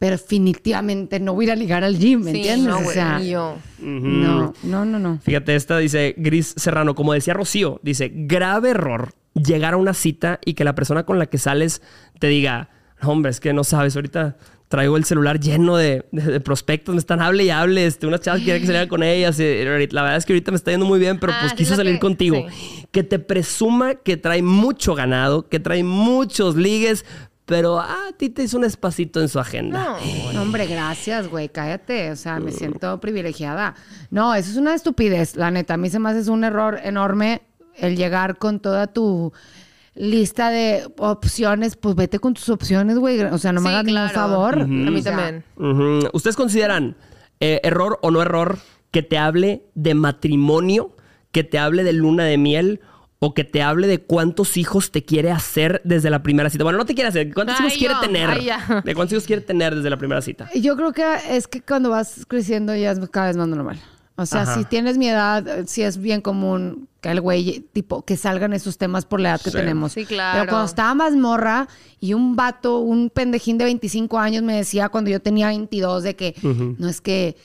[0.00, 2.66] pero definitivamente no voy a ir a ligar al gym, ¿me Sí, entiendes?
[2.68, 3.56] no, o güey, sea, ni yo.
[3.80, 5.18] no, no, no, no.
[5.22, 10.40] Fíjate, esta dice Gris Serrano, como decía Rocío, dice, grave error llegar a una cita
[10.44, 11.82] y que la persona con la que sales
[12.18, 12.70] te diga,
[13.02, 14.36] "No, hombre, es que no sabes, ahorita
[14.68, 18.20] traigo el celular lleno de, de- de prospectos, me están hable y hable, este, unas
[18.20, 20.86] chavas quieren que saliera con ellas, eh, la verdad es que ahorita me está yendo
[20.86, 22.46] muy bien, pero Ah, pues quiso salir que- contigo.
[22.92, 27.04] Que te presuma que trae mucho ganado, que trae muchos ligues,
[27.50, 29.84] pero ah, a ti te hizo un espacito en su agenda.
[29.84, 29.96] No.
[30.32, 32.10] No, hombre, gracias, güey, cállate.
[32.12, 33.74] O sea, me siento privilegiada.
[34.10, 35.74] No, eso es una estupidez, la neta.
[35.74, 37.42] A mí se me hace un error enorme
[37.76, 39.32] el llegar con toda tu
[39.94, 41.76] lista de opciones.
[41.76, 43.20] Pues vete con tus opciones, güey.
[43.20, 44.14] O sea, no me Sí, hagas ningún claro.
[44.14, 44.60] favor.
[44.62, 45.44] A mí O sea, también.
[46.12, 46.96] ¿Ustedes consideran
[47.40, 48.58] eh, error o no error
[48.92, 50.96] que te hable de matrimonio,
[51.32, 52.80] que te hable de luna de miel
[53.22, 56.64] o que te hable de cuántos hijos te quiere hacer desde la primera cita?
[56.64, 58.28] Bueno, no te quiere hacer, ¿cuántos Ay, hijos quiere tener?
[58.30, 58.50] Ay.
[58.84, 60.50] ¿De cuántos hijos quiere tener desde la primera cita?
[60.54, 63.78] Yo creo que es que cuando vas creciendo ya es cada vez más normal.
[64.16, 64.54] O sea, Ajá.
[64.54, 68.52] si tienes mi edad, eh, sí es bien común que el güey, tipo, que salgan
[68.52, 69.56] esos temas por la edad que Sí.
[69.56, 69.92] tenemos.
[69.92, 70.40] Sí, claro.
[70.40, 71.68] Pero cuando estaba más morra
[72.00, 76.16] y un vato, un pendejín de 25 años me decía cuando yo tenía 22 de
[76.16, 77.36] que no es que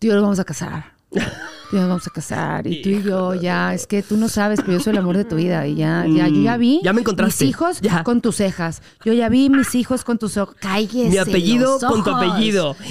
[0.00, 0.92] tú y yo nos vamos a casar.
[1.72, 2.66] Y nos vamos a casar.
[2.66, 5.16] Y tú y yo ya, es que tú no sabes, pero yo soy el amor
[5.16, 5.66] de tu vida.
[5.66, 7.44] Y ya, ya, yo ya vi Mm, Ya me encontraste.
[7.44, 8.04] mis hijos Ya.
[8.04, 8.82] con tus cejas.
[9.04, 10.54] Yo ya vi mis hijos con tus ojos.
[10.60, 12.76] Cállese Mi apellido los con tu apellido.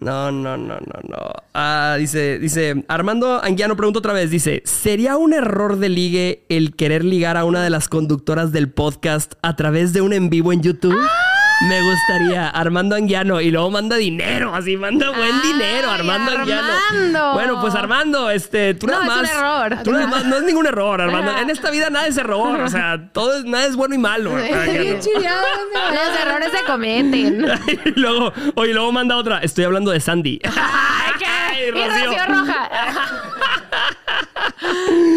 [0.00, 1.18] No, no, no, no, no.
[1.54, 6.74] Ah, dice, dice, Armando Anguiano pregunta otra vez, dice, ¿sería un error de ligue el
[6.76, 10.52] querer ligar a una de las conductoras del podcast a través de un en vivo
[10.52, 10.96] en YouTube?
[11.62, 16.66] Me gustaría, Armando Anguiano, y luego manda dinero, así manda buen Ay, dinero, Armando Anguiano.
[16.90, 17.32] Armando.
[17.34, 19.30] Bueno, pues Armando, este, tú No, nada es un más.
[19.30, 19.82] error.
[19.84, 21.38] Tú nada más, no es ningún error, Armando.
[21.38, 24.36] En esta vida nada es error, o sea, todo es, nada es bueno y malo.
[24.38, 27.46] Estoy bien chiviada, mi Los errores se cometen.
[27.84, 29.38] y luego, oye, luego manda otra.
[29.38, 30.40] Estoy hablando de Sandy.
[30.44, 31.24] Ay, ¿qué?
[31.26, 32.26] Ay, Y Rocío.
[32.26, 32.68] Roja.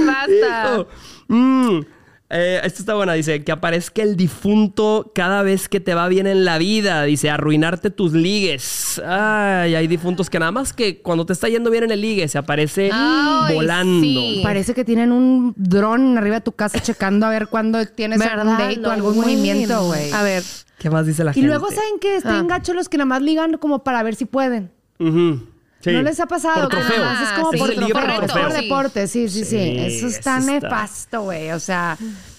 [0.06, 0.86] Basta.
[1.28, 1.80] Mm.
[2.30, 6.28] Eh, esta está buena, dice, que aparezca el difunto cada vez que te va bien
[6.28, 9.02] en la vida, dice, arruinarte tus ligues.
[9.08, 12.28] Ay, hay difuntos que nada más que cuando te está yendo bien en el ligue
[12.28, 14.02] se aparece Ay, volando.
[14.02, 14.42] sí.
[14.44, 18.58] Parece que tienen un dron arriba de tu casa checando a ver cuándo tienes algún
[18.58, 18.70] ¿Verdad?
[18.76, 20.12] date o algún movimiento, güey.
[20.12, 20.44] A ver.
[20.80, 21.48] ¿Qué más dice la Y gente?
[21.48, 22.18] luego, ¿saben qué?
[22.18, 22.40] Está Ah.
[22.40, 24.70] en gacho los que nada más ligan como para ver si pueden.
[25.00, 25.48] Ujú.
[25.80, 25.92] Sí.
[25.92, 26.62] ¿No les ha pasado?
[26.62, 27.04] Por trofeo.
[27.04, 27.58] Es como Ah, sí.
[27.58, 28.20] por por trofeo.
[28.26, 28.44] trofeo.
[28.44, 29.58] Por deporte, sí, sí, sí.
[29.58, 31.52] Sí, Eso está eso nefasto, güey.
[31.52, 31.98] O sea,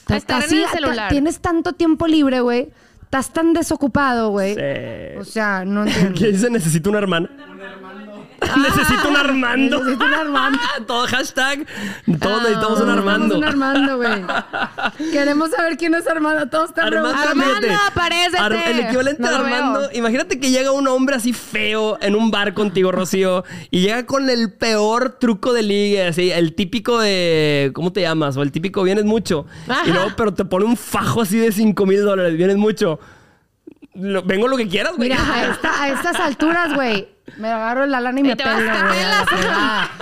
[0.09, 1.11] estar en el ta- celular.
[1.11, 2.69] tienes tanto tiempo libre, güey.
[3.05, 4.55] Estás tan desocupado, güey.
[4.55, 4.61] Sí.
[5.19, 6.15] O sea, no entiendo.
[6.19, 6.51] ¿Qué dice?
[6.51, 7.29] Necesito un hermano.
[8.63, 9.79] Necesito un Armando.
[9.79, 10.59] Necesito un Armando.
[10.87, 11.67] Todo hashtag.
[12.21, 13.39] Todos necesitamos un Armando.
[13.39, 14.25] Un Armando, güey.
[15.13, 16.49] Queremos saber quién es Armando.
[16.49, 17.19] Todos están Armando.
[17.19, 17.75] Armando, fíjate.
[17.87, 18.71] aparécete.
[18.71, 19.81] el equivalente No de Armando.
[19.81, 19.91] veo.
[19.95, 24.29] Imagínate que llega un hombre así feo en un bar contigo, Rocío, y llega con
[24.31, 27.71] el peor truco de ligue, así, el típico de.
[27.75, 28.37] ¿Cómo te llamas?
[28.37, 29.47] O el típico vienes mucho.
[29.69, 29.83] Ajá.
[29.87, 32.99] Y luego, pero te pone un fajo así de 5 mil dólares, vienes mucho.
[33.95, 35.09] Lo- vengo lo que quieras, güey.
[35.09, 38.51] Mira, a, esta- a estas alturas, güey, me agarro la lana y me Y pelo,
[38.51, 39.43] vas- güey.
[39.45, 39.91] la.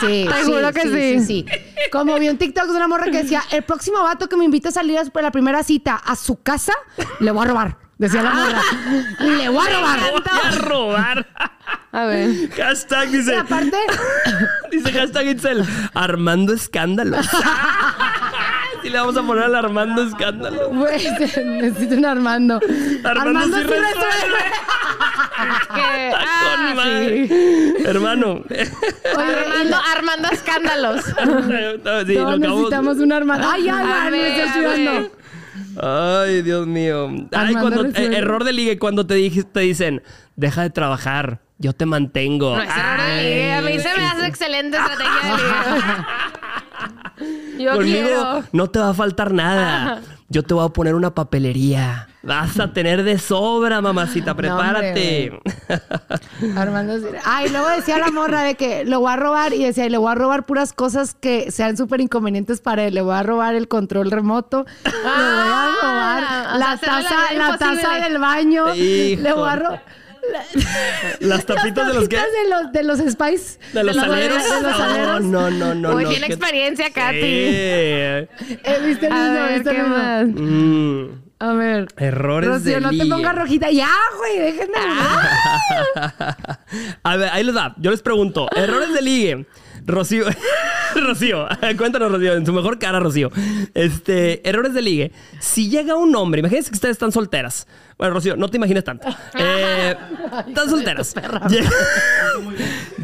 [0.00, 1.20] Sí, Te sí, juro que sí.
[1.20, 1.46] sí, sí.
[1.90, 4.68] Como vi un TikTok de una morra que decía, el próximo vato que me invite
[4.68, 6.74] a salir a la primera cita a su casa,
[7.20, 7.78] le voy a robar.
[7.96, 8.60] Decía la morra.
[9.20, 10.00] Le voy a robar.
[10.12, 11.26] Voy a robar.
[11.92, 12.50] A ver.
[12.54, 13.36] Hashtag Y dice.
[13.36, 13.78] aparte,
[14.70, 15.64] Dice hashtag Itzel.
[15.94, 17.26] Armando escándalos.
[18.86, 20.68] Sí le vamos a poner al Armando escándalo.
[20.72, 21.10] güey,
[21.44, 22.60] necesito un Armando.
[23.02, 24.44] Armando, sí sí resuelve.
[25.74, 27.28] Que, ah, madre.
[27.28, 27.74] sí.
[27.84, 28.44] Hermano.
[29.16, 31.04] Armando, Armando escándalos.
[31.04, 33.48] Sí, Todos necesitamos un Armando.
[33.50, 34.92] Ay, ya, me estoy a sudando.
[34.92, 35.10] ver.
[35.82, 37.08] Ay, Dios mío.
[37.32, 40.02] Ay, Armando cuando, eh, error de ligue, cuando te, dije, te dicen,
[40.36, 42.56] deja de trabajar, yo te mantengo.
[42.56, 43.24] No es error de Ay.
[43.24, 43.52] ligue.
[43.52, 46.04] A mí se me hace excelente estrategia de ligue.
[47.58, 48.44] Yo Conmigo quiero.
[48.52, 50.00] no te va a faltar nada.
[50.28, 52.08] Yo te voy a poner una papelería.
[52.24, 54.34] Vas a tener de sobra, mamacita.
[54.34, 55.38] Prepárate.
[56.56, 57.04] Armando sí.
[57.24, 60.10] Ay, luego decía la morra de que lo voy a robar y decía, le voy
[60.10, 62.94] a robar puras cosas que sean súper inconvenientes para él.
[62.94, 64.66] Le voy a robar el control remoto.
[64.84, 68.66] le voy a Ah, robar sea, la taza, la taza del baño.
[68.74, 69.80] Le voy a Hijo.
[71.20, 72.16] Las tapitas de los qué?
[72.16, 73.58] tapitas de los, de los Spice.
[73.72, 74.38] De los los aleros.
[74.44, 75.22] aleros, de los No, aleros.
[75.24, 75.94] no, no, no.
[75.96, 77.20] Uy, no, experiencia, Katy.
[77.20, 77.22] Sí.
[77.22, 78.28] Eh,
[78.84, 79.32] ¿Viste el A mismo?
[79.34, 79.96] ver, ¿Viste el ¿qué mismo?
[79.96, 80.26] más?
[80.26, 81.06] Mm,
[81.38, 81.86] A ver.
[81.96, 83.70] errores Rocío, de no te pongas rojita.
[83.70, 84.76] Ya, güey, déjenme.
[87.02, 87.74] A ver, ahí les va.
[87.78, 89.46] Yo les pregunto, errores de ligue.
[89.86, 90.24] Rocío,
[90.96, 91.46] Rocío,
[91.78, 93.30] cuéntanos, Rocío, en tu mejor cara, Rocío.
[93.72, 95.12] Este, errores de ligue.
[95.38, 97.68] Si llega un hombre, imagínense que ustedes están solteras.
[97.96, 99.08] Bueno, Rocío, no te imagines tanto.
[99.38, 99.96] Eh,
[100.48, 101.14] están solteras.
[101.48, 101.70] Llega,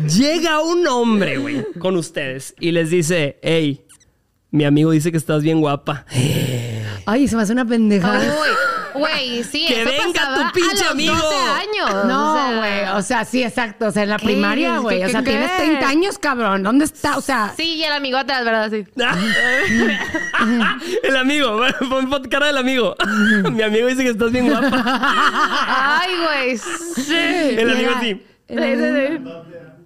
[0.19, 3.85] llega un hombre, güey, con ustedes y les dice, hey,
[4.51, 6.05] mi amigo dice que estás bien guapa.
[7.07, 8.19] Ay, se me hace una pendejada.
[8.19, 8.49] Uy,
[8.95, 11.15] güey, sí, Que eso venga pasaba tu pinche a los amigo.
[11.15, 12.05] 12 años.
[12.07, 12.57] No, o sea.
[12.57, 12.99] güey.
[12.99, 13.87] O sea, sí, exacto.
[13.87, 14.25] O sea, en la ¿Qué?
[14.27, 15.05] primaria, ¿Qué- güey.
[15.05, 15.57] O sea, qué- tienes qué?
[15.65, 16.63] 30 años, cabrón.
[16.63, 17.17] ¿Dónde está?
[17.17, 18.71] O sea, Sí, y el amigo atrás, ¿verdad?
[18.71, 18.85] Sí.
[21.03, 22.95] el amigo, pon, pon cara del amigo.
[23.51, 26.01] mi amigo dice que estás bien guapa.
[26.03, 26.59] Ay, güey.
[26.59, 27.57] Sí.
[27.59, 28.23] El amigo sí.
[28.51, 29.19] Ay,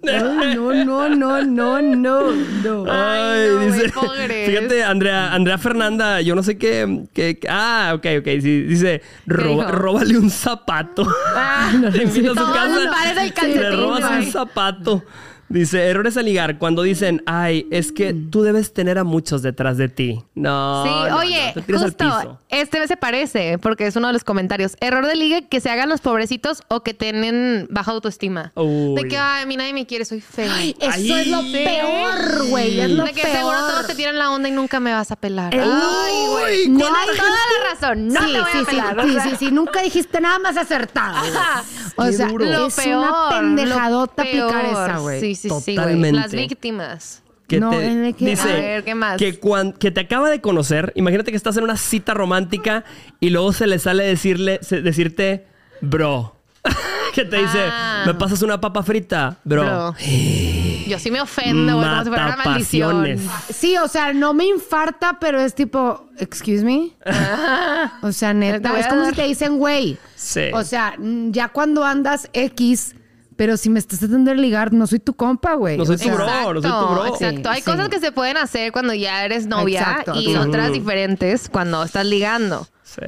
[0.03, 2.31] no, no, no, no, no,
[2.63, 2.85] no.
[2.91, 4.49] Ay, no, güey, pobres.
[4.49, 7.03] Fíjate, Andrea, Andrea Fernanda, yo no sé qué.
[7.13, 8.25] qué- qué- ah, ok, ok.
[8.41, 11.07] sí, dice: roba- róbale un zapato.
[11.35, 12.91] Ah, Te a su casa.
[12.91, 15.03] pares del y le robas un zapato.
[15.49, 16.57] Dice, errores a ligar.
[16.57, 20.21] Cuando dicen, ay, es que tú debes tener a muchos detrás de ti.
[20.35, 20.83] No.
[20.83, 22.39] Sí, no, oye, no, justo, piso.
[22.49, 24.75] este se parece, porque es uno de los comentarios.
[24.81, 28.51] Error de ligue que se hagan los pobrecitos o que tienen baja autoestima.
[28.55, 29.01] Uy.
[29.01, 30.53] De que, ay, a mí nadie me quiere, soy fea.
[30.63, 31.11] Eso Ay.
[31.13, 32.79] es lo peor, güey.
[32.81, 33.35] Es lo de que peor.
[33.37, 35.53] seguro todos te tiran la onda y nunca me vas a pelar.
[35.53, 36.69] El- Ay, güey.
[36.69, 39.23] No hay Toda la razón, no sí, te voy sí, a sí, o sí, sea.
[39.23, 41.15] sí, sí, nunca dijiste nada más acertado.
[41.17, 41.63] Ajá.
[41.95, 42.45] O sea, duro.
[42.45, 44.89] Lo es peor, una pendejadota lo aplicar peor.
[44.89, 45.19] esa, güey.
[45.21, 46.19] Sí, sí, sí, Totalmente.
[46.19, 47.23] Las víctimas.
[47.47, 49.17] que No, te en el que- dice A ver, ¿qué más?
[49.17, 52.83] que cuan- que te acaba de conocer, imagínate que estás en una cita romántica
[53.21, 55.45] y luego se le sale decirle se- decirte
[55.79, 56.35] bro.
[57.13, 58.03] que te dice, Ah.
[58.05, 59.95] "¿Me pasas una papa frita, bro?" Bro.
[60.87, 63.17] Yo sí me ofendo, güey, como si fuera una maldición.
[63.49, 66.91] Sí, o sea, no me infarta, pero es tipo, excuse me.
[68.01, 69.97] O sea, neta, es como dar- si te dicen, güey.
[70.15, 70.43] Sí.
[70.53, 72.95] O sea, ya cuando andas X,
[73.37, 75.77] pero si me estás tratando de ligar, no soy tu compa, güey.
[75.77, 76.25] No soy O tu bro.
[76.53, 77.05] no soy tu bro.
[77.05, 77.49] Exacto.
[77.49, 77.89] Hay Sí, cosas sí.
[77.91, 80.49] que se pueden hacer cuando ya eres novia Exacto, y exacto.
[80.49, 82.67] otras diferentes cuando estás ligando.
[82.83, 83.01] Sí.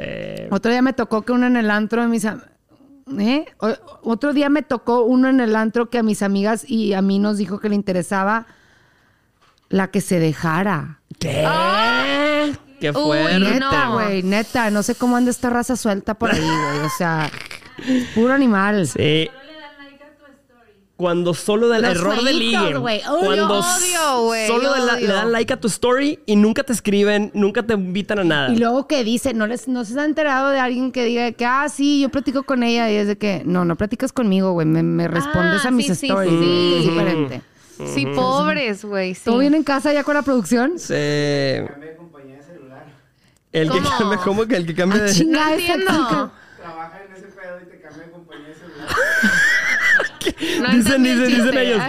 [0.51, 2.25] Otro día me tocó que uno en el antro de mis...
[2.25, 3.45] ¿Eh?
[3.57, 7.01] O- Otro día me tocó uno en el antro que a mis amigas y a
[7.01, 8.45] mí nos dijo que le interesaba
[9.69, 10.99] la que se dejara.
[11.19, 11.43] ¿Qué?
[12.79, 13.39] Qué Uy, fuerte.
[13.39, 13.93] Neta, no.
[13.93, 14.69] güey, neta.
[14.69, 16.85] No sé cómo anda esta raza suelta por ahí, güey.
[16.85, 17.29] O sea,
[18.15, 18.87] puro animal.
[18.87, 19.27] Sí.
[20.99, 22.73] Cuando solo del Los error de ligue.
[22.75, 27.31] Cuando odio, Solo de la- le dan like a tu story y nunca te escriben,
[27.33, 28.49] nunca te invitan a nada.
[28.51, 31.45] Y luego que dice, no les, no se ha enterado de alguien que diga que,
[31.45, 32.91] ah, sí, yo platico con ella.
[32.91, 34.67] Y es de que, no, no platicas conmigo, güey.
[34.67, 36.33] Me, me respondes Ah, a mis sí, sí, stories.
[36.37, 36.73] sí.
[36.79, 37.41] Es diferente.
[37.95, 39.15] Sí, pobres, güey.
[39.15, 39.21] Sí.
[39.23, 40.77] ¿Todo bien en casa ya con la producción?
[40.79, 40.93] Sí.
[40.95, 41.69] El
[43.71, 45.13] que cambia, ¿cómo que el que cambia de...
[45.13, 45.85] chinga, entiendo.
[45.91, 46.31] chica.
[46.61, 48.87] trabaja en ese pedo y te cambia de compañía de celular.
[50.61, 51.81] No Dicen, el dicen, dicen ellos.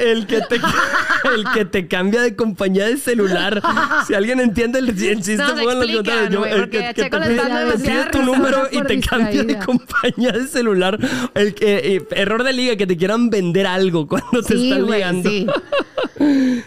[0.00, 0.56] El que, te,
[1.34, 3.62] el que te cambia de compañía de celular.
[4.06, 6.04] Si alguien entiende el, el chiste, Nos pongan los.
[6.30, 10.98] Yo- el que, te pide, tu número y te cambia de compañía de celular.
[11.34, 15.30] El que, eh, error de liga, que te quieran vender algo cuando te están ligando.
[15.30, 15.46] sí.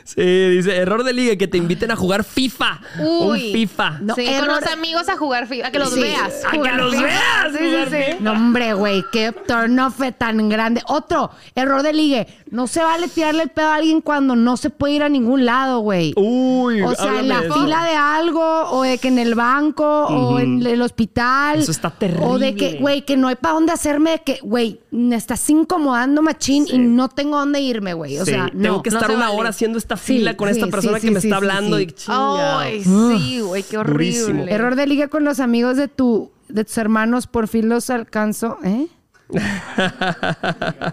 [0.03, 2.79] Sí, dice, error de liga, que te inviten a jugar FIFA.
[2.99, 3.37] Un.
[3.39, 3.99] FIFA.
[4.01, 6.43] No, sí, con los amigos a jugar FIFA, a que los Sí, veas.
[6.45, 7.03] a que los FIFA.
[7.05, 8.17] veas, Sí, sí, sí.
[8.19, 10.81] No, hombre, güey, qué turn off tan grande.
[10.87, 12.27] Otro, error de ligue.
[12.51, 15.45] No se vale tirarle el pedo a alguien cuando no se puede ir a ningún
[15.45, 16.13] lado, güey.
[16.15, 17.53] Uy, O sea, en la eso.
[17.53, 18.41] fila de algo,
[18.71, 21.59] o de que en el banco, o en el hospital.
[21.59, 22.79] Eso está O de que, terrible.
[22.81, 26.75] güey, que no hay para dónde hacerme, de que, güey, me estás incomodando machín Sí.
[26.75, 28.17] y no tengo dónde irme, güey.
[28.17, 28.81] O Sí, sea, tengo no.
[28.83, 29.38] que no estar se una vale.
[29.39, 31.33] Hora haciendo esta Sí, fila con esta sí, persona sí, que sí, me está sí,
[31.33, 31.83] hablando sí.
[31.83, 32.59] y chinga.
[32.59, 34.27] Ay, sí, güey, qué Durísimo.
[34.41, 34.53] horrible.
[34.53, 38.57] Error de liga con los amigos de tu de tus hermanos, por fin los alcanzo,
[38.63, 38.87] ¿eh?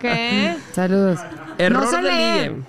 [0.01, 0.57] ¿Qué?
[0.73, 1.21] Saludos.
[1.59, 2.63] Error No de ligue.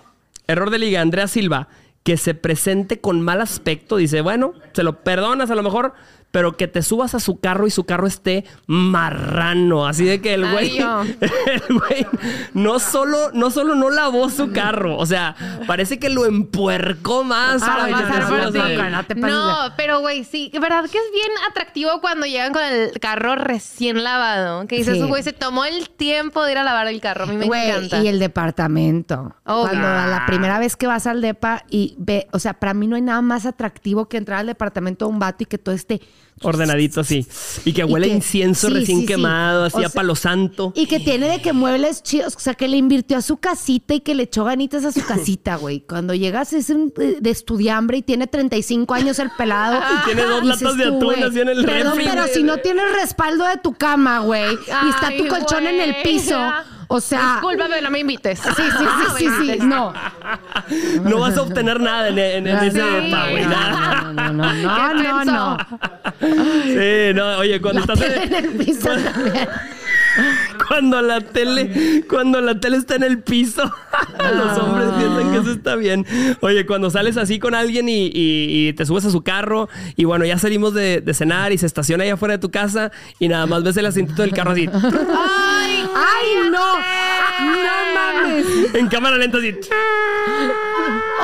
[0.47, 1.01] Error de liga.
[1.01, 1.67] Andrea Silva,
[2.03, 3.97] que se presente con mal aspecto.
[3.97, 5.93] Dice, bueno, se lo perdonas a lo mejor,
[6.37, 9.87] pero que te subas a su carro y su carro esté marrano.
[9.87, 11.01] Así de que el güey, yo.
[11.21, 12.05] el güey
[12.53, 15.35] no solo, no solo no lavó su carro, o sea,
[15.65, 17.63] parece que lo empuercó más.
[17.63, 18.27] Ah, para pasar
[19.07, 22.91] que por no pero güey, sí, verdad que es bien atractivo cuando llegan con el
[22.99, 24.67] carro recién lavado.
[24.67, 25.07] Que dices, Sí.
[25.07, 27.23] güey, se tomó el tiempo de ir a lavar el carro.
[27.23, 28.03] A mí me Güey, encanta.
[28.03, 29.35] y el departamento.
[29.43, 30.03] Oh, Cuando ah.
[30.03, 32.95] a la primera vez que vas al depa y ve, o sea, para mí no
[32.95, 35.99] hay nada más atractivo que entrar al departamento de un vato y que todo esté
[36.41, 37.25] Ordenadito así.
[37.65, 39.07] Y que Y huele a incienso sí, recién sí, sí.
[39.07, 40.71] quemado, así O a palo santo.
[40.75, 43.93] Y que tiene de que muebles chidos, o sea, que le invirtió a su casita
[43.93, 45.81] y que le echó ganitas a su casita, güey.
[45.81, 49.79] Cuando llegas es un, eh, de estudiambre y tiene 35 años el pelado.
[49.97, 52.33] Y tiene dos latas de tú, atún güey, así en el Perdón, refri, pero güey.
[52.33, 56.39] si no tienes respaldo de tu cama, güey, y está tu colchón en el piso,
[56.87, 57.33] o sea...
[57.33, 58.39] Discúlpame, no me invites.
[58.39, 58.85] Sí, sí,
[59.17, 59.93] sí, sí, sí, no.
[61.03, 63.45] No vas a obtener nada en, en- en ese No, güey.
[63.45, 64.53] no, no, no, no,
[64.93, 65.57] ¿Qué no, no.
[66.63, 69.47] Sí, no, oye, cuando La estás en el piso también.
[70.67, 73.63] Cuando la tele, cuando la tele está en el piso,
[74.19, 76.05] los hombres piensan que eso está bien.
[76.41, 80.05] Oye, cuando sales así con alguien y, y- y te subes a su carro y
[80.05, 83.27] bueno, ya salimos de, de cenar y se estaciona ahí afuera de tu casa y
[83.27, 85.83] nada más ves el asientito del carro así, ¡Ay!
[85.95, 86.77] ¡Ay, no!
[87.39, 88.45] ¡No mames!
[88.75, 89.55] en cámara lenta así.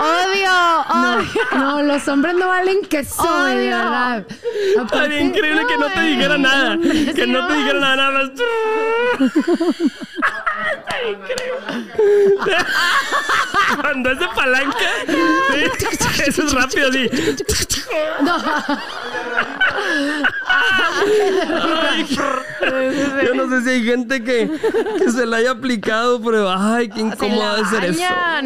[0.04, 0.82] ¡Odio!
[0.90, 1.42] ¡Odio!
[1.58, 3.78] No, los hombres no valen queso, de Odio.
[3.78, 4.26] verdad.
[4.28, 6.78] Estaría Aparte- increíble que no te dijera nada.
[6.82, 7.48] Que Sí, no no.
[7.48, 8.30] te dijera nada, nada más.
[13.82, 14.78] Cuando es de palanca,
[15.08, 17.10] sí, eso es rápido, así.
[21.92, 22.06] Ay,
[23.26, 24.50] yo no sé si hay gente que,
[24.98, 28.02] que se la haya aplicado, pero ay, qué incómodo de ser eso.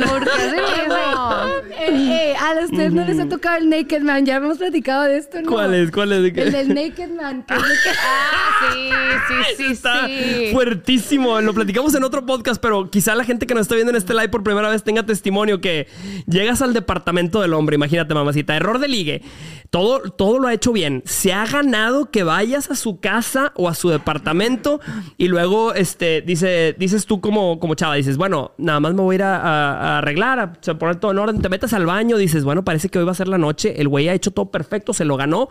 [0.10, 1.48] ¿por qué hacen eso?
[1.80, 4.26] Eh, eh, a ustedes no les ha tocado el Naked Man.
[4.26, 5.50] Ya hemos platicado de esto, ¿no?
[5.52, 5.92] ¿Cuál es?
[5.92, 6.24] ¿Cuál es?
[6.24, 6.42] ¿De qué?
[6.44, 7.44] El del Naked Man.
[7.44, 8.90] que es de que- Ah, sí,
[9.28, 10.50] sí, sí, está sí.
[10.54, 11.40] fuertísimo.
[11.42, 14.14] Lo platicamos en otro podcast, pero quizá la gente que nos está viendo en este
[14.14, 15.88] live por primera vez tenga testimonio que
[16.28, 17.76] llegas al departamento del hombre.
[17.76, 18.56] Imagínate, mamacita.
[18.56, 19.22] Error de ligue.
[19.70, 21.04] Todo, todo lo ha hecho bien.
[21.06, 24.80] Se ha ganado que vayas a su casa o a su departamento
[25.18, 29.14] y luego este, dice, dices tú como, como chava, dices, bueno, nada más me voy
[29.14, 31.42] a ir a, a- arreglar, a poner todo en orden.
[31.42, 33.80] Te metes al baño, dices, bueno, parece que hoy va a ser la noche.
[33.82, 35.50] El güey ha hecho todo perfecto, se lo ganó.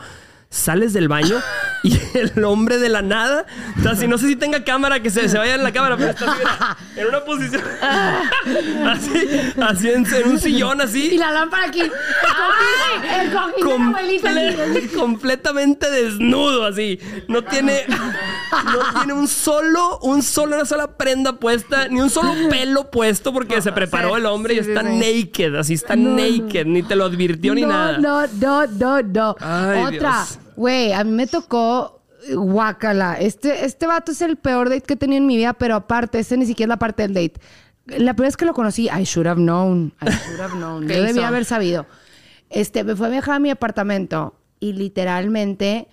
[0.48, 1.36] Sales del baño
[1.82, 3.46] y el hombre de la nada,
[3.78, 5.96] o sea, si no sé si tenga cámara, que se, se vaya en la cámara,
[5.96, 7.62] pero está así, mira, en una posición
[8.86, 9.10] así,
[9.60, 11.80] así en, en un sillón Y así, la lámpara aquí.
[11.82, 14.30] El cojín, el cojín de la abuelita.
[14.30, 16.98] comple- completamente desnudo, así.
[17.28, 22.32] No tiene, no tiene un solo, un solo, una sola prenda puesta, ni un solo
[22.48, 24.88] pelo puesto porque se preparó sí, el hombre y sí, está sí.
[24.98, 27.98] naked, así está No, naked, ni te lo advirtió ni nada.
[27.98, 29.36] No, no, no, no.
[29.40, 30.24] Ay, Otra.
[30.24, 30.35] Dios.
[30.56, 32.02] Güey, a mí me tocó
[32.34, 33.14] guácala.
[33.20, 36.18] Este, este vato es el peor date que he tenido en mi vida, pero aparte,
[36.18, 37.40] este ni siquiera es la parte del date.
[37.86, 39.94] La primera vez que lo conocí, I should have known.
[40.00, 40.86] I should have known.
[40.88, 41.86] ¿Qué Yo debía haber sabido.
[42.50, 45.88] Este, me fue a viajar a mi apartamento y literalmente,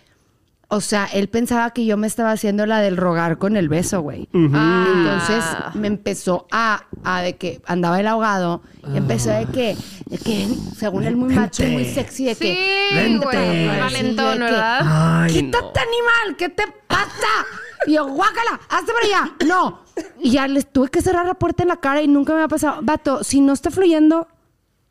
[0.76, 4.02] o sea, él pensaba que yo me estaba haciendo la del rogar con el beso,
[4.02, 4.28] güey.
[4.54, 4.86] Ah.
[4.96, 5.46] Entonces
[5.76, 8.62] me empezó a, a de que andaba el ahogado,
[8.94, 10.48] y empezó de que, de que
[10.78, 12.54] según él muy macho y muy sexy, de que
[12.90, 13.26] Sí, Vente.
[13.26, 13.68] güey.
[13.80, 14.80] Valentón, de que- ¿verdad?
[14.84, 15.40] Ay, no.
[15.60, 16.36] ¡Quítate, animal!
[16.38, 17.46] ¿Qué te pasa?
[17.86, 19.34] Y yo, guácala, hazte para allá.
[19.46, 19.82] No.
[20.20, 22.48] Y ya les tuve que cerrar la puerta en la cara y nunca me ha
[22.48, 22.80] pasado.
[22.82, 24.28] Vato, si no está fluyendo,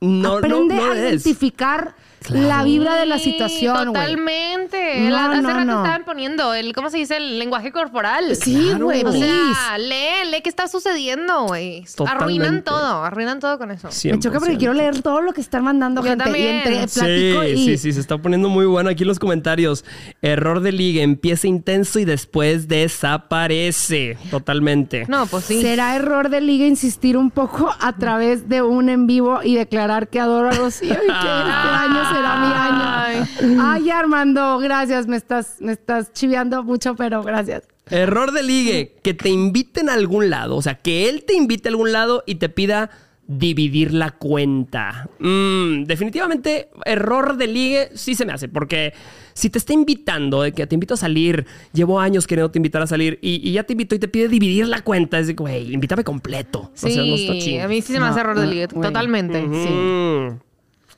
[0.00, 1.00] No, aprende no, no a es.
[1.02, 1.94] identificar
[2.30, 3.86] la vibra de la situación.
[3.86, 5.00] Totalmente.
[5.00, 5.76] No, El- Hace no, rato no.
[5.84, 7.16] estaban poniendo el, ¿cómo se dice?
[7.16, 8.36] El lenguaje corporal.
[8.36, 8.84] Sí, Claro.
[8.86, 9.26] güey, O please.
[9.26, 11.84] sea, lee, lee qué está sucediendo, güey.
[12.06, 13.88] Arruinan todo, arruinan todo con eso.
[14.04, 14.58] Me choca porque 100%.
[14.58, 16.24] quiero leer todo lo que están mandando Yo gente.
[16.24, 16.62] también.
[16.66, 17.64] Y entre Sí, y...
[17.66, 19.84] sí, sí, se está poniendo muy bueno aquí en los comentarios.
[20.20, 25.04] Error de liga, empieza intenso y después desaparece totalmente.
[25.08, 25.60] No, pues sí.
[25.62, 30.08] ¿Será error de liga insistir un poco a través de un en vivo y declarar
[30.08, 33.62] que adoro a Rocío y que este año será mi año?
[33.62, 35.06] Ay, Armando, gracias.
[35.06, 37.68] Me estás, me estás chiveando mucho, pero gracias.
[37.90, 40.56] Error de ligue, que te inviten a algún lado.
[40.56, 42.90] O sea, que él te invite a algún lado y te pida
[43.26, 45.08] dividir la cuenta.
[45.18, 48.92] Mm, definitivamente, error de ligue sí se me hace, porque
[49.32, 52.82] si te está invitando, de que te invito a salir, llevo años queriendo te invitar
[52.82, 55.34] a salir y, y ya te invito y te pide dividir la cuenta, es de,
[55.34, 56.70] güey, invítame completo.
[56.74, 57.64] Sí, o sea, no está chido.
[57.64, 59.42] a mí sí se me hace No, error de ligue, totalmente.
[59.42, 60.40] Mm.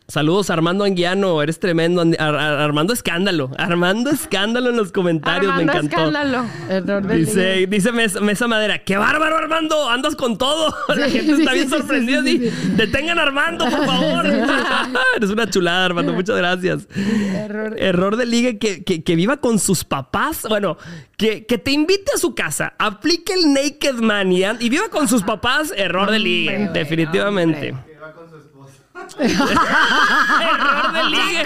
[0.06, 2.04] Saludos Armando Anguiano, eres tremendo.
[2.04, 3.50] Andi- Ar- Ar- Armando Escándalo.
[3.56, 5.96] Armando Escándalo en los comentarios, Armando me encantó.
[6.10, 6.46] escándalo.
[6.68, 7.26] Error de liga.
[7.30, 10.74] Dice, dice Mesa, Mesa Madera, qué bárbaro Armando, andas con todo.
[10.94, 12.22] La gente está sí, bien sí, sorprendida.
[12.22, 14.26] sí, sí, así, Detengan a Armando, por favor.
[15.16, 16.86] Eres una chulada, Armando, muchas gracias.
[16.94, 17.74] Error.
[17.78, 20.42] Error de liga que, que- que viva con sus papás.
[20.46, 20.76] Bueno,
[21.16, 25.22] que, que te invite a su casa, aplique el Naked Man y, viva con sus
[25.22, 25.72] papás.
[25.74, 27.74] Error de liga, definitivamente.
[27.86, 28.74] Que va con su esposa.
[29.18, 31.44] Error de ligue.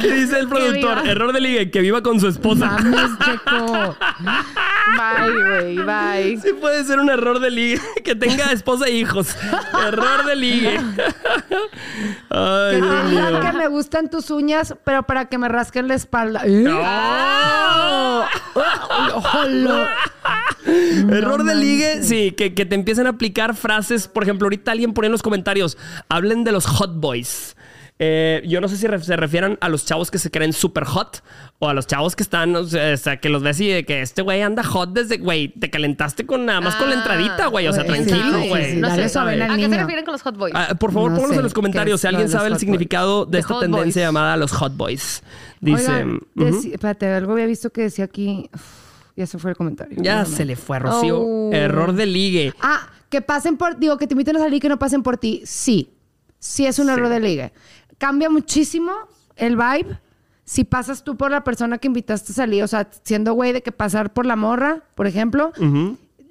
[0.00, 1.06] ¿Qué dice el productor?
[1.06, 2.66] Error de ligue, que viva con su esposa.
[2.66, 3.96] Mames, Checo.
[4.96, 6.40] Bye, güey, bye.
[6.40, 7.80] Sí puede ser un error de ligue.
[8.04, 9.36] Que tenga esposa e hijos.
[9.86, 10.80] error de ligue.
[12.30, 13.40] Ay, Que Dios mío.
[13.40, 16.42] que me gustan tus uñas, pero para que me rasquen la espalda.
[16.44, 16.66] ¿Eh?
[16.68, 18.24] ¡Oh!
[19.14, 19.86] Ojolo.
[21.10, 24.08] Error de ligue, sí, que, que te empiecen a aplicar frases.
[24.08, 25.76] Por ejemplo, ahorita alguien pone en los comentarios,
[26.08, 27.56] hablen de los hot boys.
[28.00, 31.22] Eh, yo no sé si se refieren a los chavos que se creen super hot
[31.60, 34.20] o a los chavos que están, o sea, que los ves y de que este
[34.22, 37.68] güey anda hot desde, güey, te calentaste con nada más con la Ah, entradita, güey.
[37.68, 38.70] O sea, güey, sí, tranquilo, sí, güey.
[38.72, 39.78] sí, No dale sé, ¿A qué se niño.
[39.78, 40.52] refieren con los hot boys?
[40.56, 43.38] Ah, por favor, No pónganos en los comentarios si alguien sabe el significado de De
[43.38, 44.08] esta tendencia boys.
[44.08, 45.22] llamada los hot boys.
[45.60, 46.20] Dice, Oigan,
[46.72, 48.50] espérate, algo había visto que decía aquí.
[48.52, 48.62] Uf,
[49.16, 50.02] ya se fue el comentario.
[50.02, 51.20] ya se le fue, Rocío.
[51.20, 51.52] Oh.
[51.52, 52.52] Error de ligue.
[52.60, 55.18] Ah, que pasen por, digo, que te inviten a salir y que no pasen por
[55.18, 55.42] ti.
[55.44, 55.94] Sí,
[56.38, 57.52] sí es un error de ligue.
[57.98, 58.92] Cambia muchísimo
[59.36, 60.00] el vibe
[60.44, 62.62] si pasas tú por la persona que invitaste a salir.
[62.62, 65.52] O sea, siendo güey de que pasar por la morra, por ejemplo.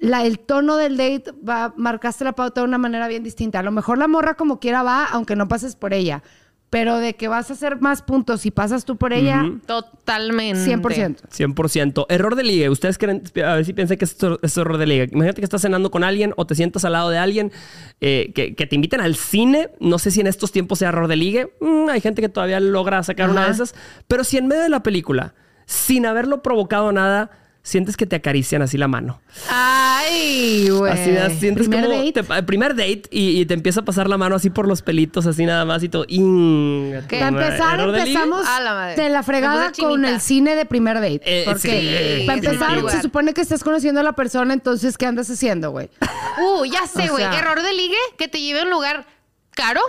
[0.00, 3.60] La, el tono del date va, marcaste la pauta de una manera bien distinta.
[3.60, 6.22] A lo mejor la morra como quiera va, aunque no pases por ella.
[6.70, 10.58] Pero de que vas a hacer más puntos si pasas tú por ella, Totalmente.
[10.58, 11.18] 100%.
[11.30, 12.06] 100%.
[12.08, 12.68] Error de ligue.
[12.68, 15.08] Ustedes creen, a ver si piensan que esto es error de ligue.
[15.12, 17.52] Imagínate que estás cenando con alguien o te sientas al lado de alguien
[18.00, 19.70] eh, que, que te inviten al cine.
[19.78, 21.52] No sé si en estos tiempos sea error de ligue.
[21.60, 23.74] Mm, hay gente que todavía logra sacar una de esas.
[24.08, 25.34] Pero si en medio de la película,
[25.66, 27.30] sin haberlo provocado nada,
[27.64, 29.20] sientes que te acarician así la mano.
[29.50, 30.92] Ay, güey.
[30.92, 32.22] Así de- sientes primer como date.
[32.22, 34.82] te- el primer date y, y te empieza a pasar la mano así por los
[34.82, 36.04] pelitos, así nada más y todo.
[36.04, 39.02] Para empezar, ¿Error de empezamos A la madre.
[39.02, 41.22] de la fregada con el cine de primer date.
[41.24, 42.90] Eh, porque sí, para empezar, definitivo.
[42.90, 45.88] se supone que estás conociendo a la persona, entonces, ¿qué andas haciendo, güey?
[46.38, 47.24] Uh, ya sé, O güey.
[47.24, 49.06] sea- Error de ligue que te lleve a un lugar
[49.52, 49.80] caro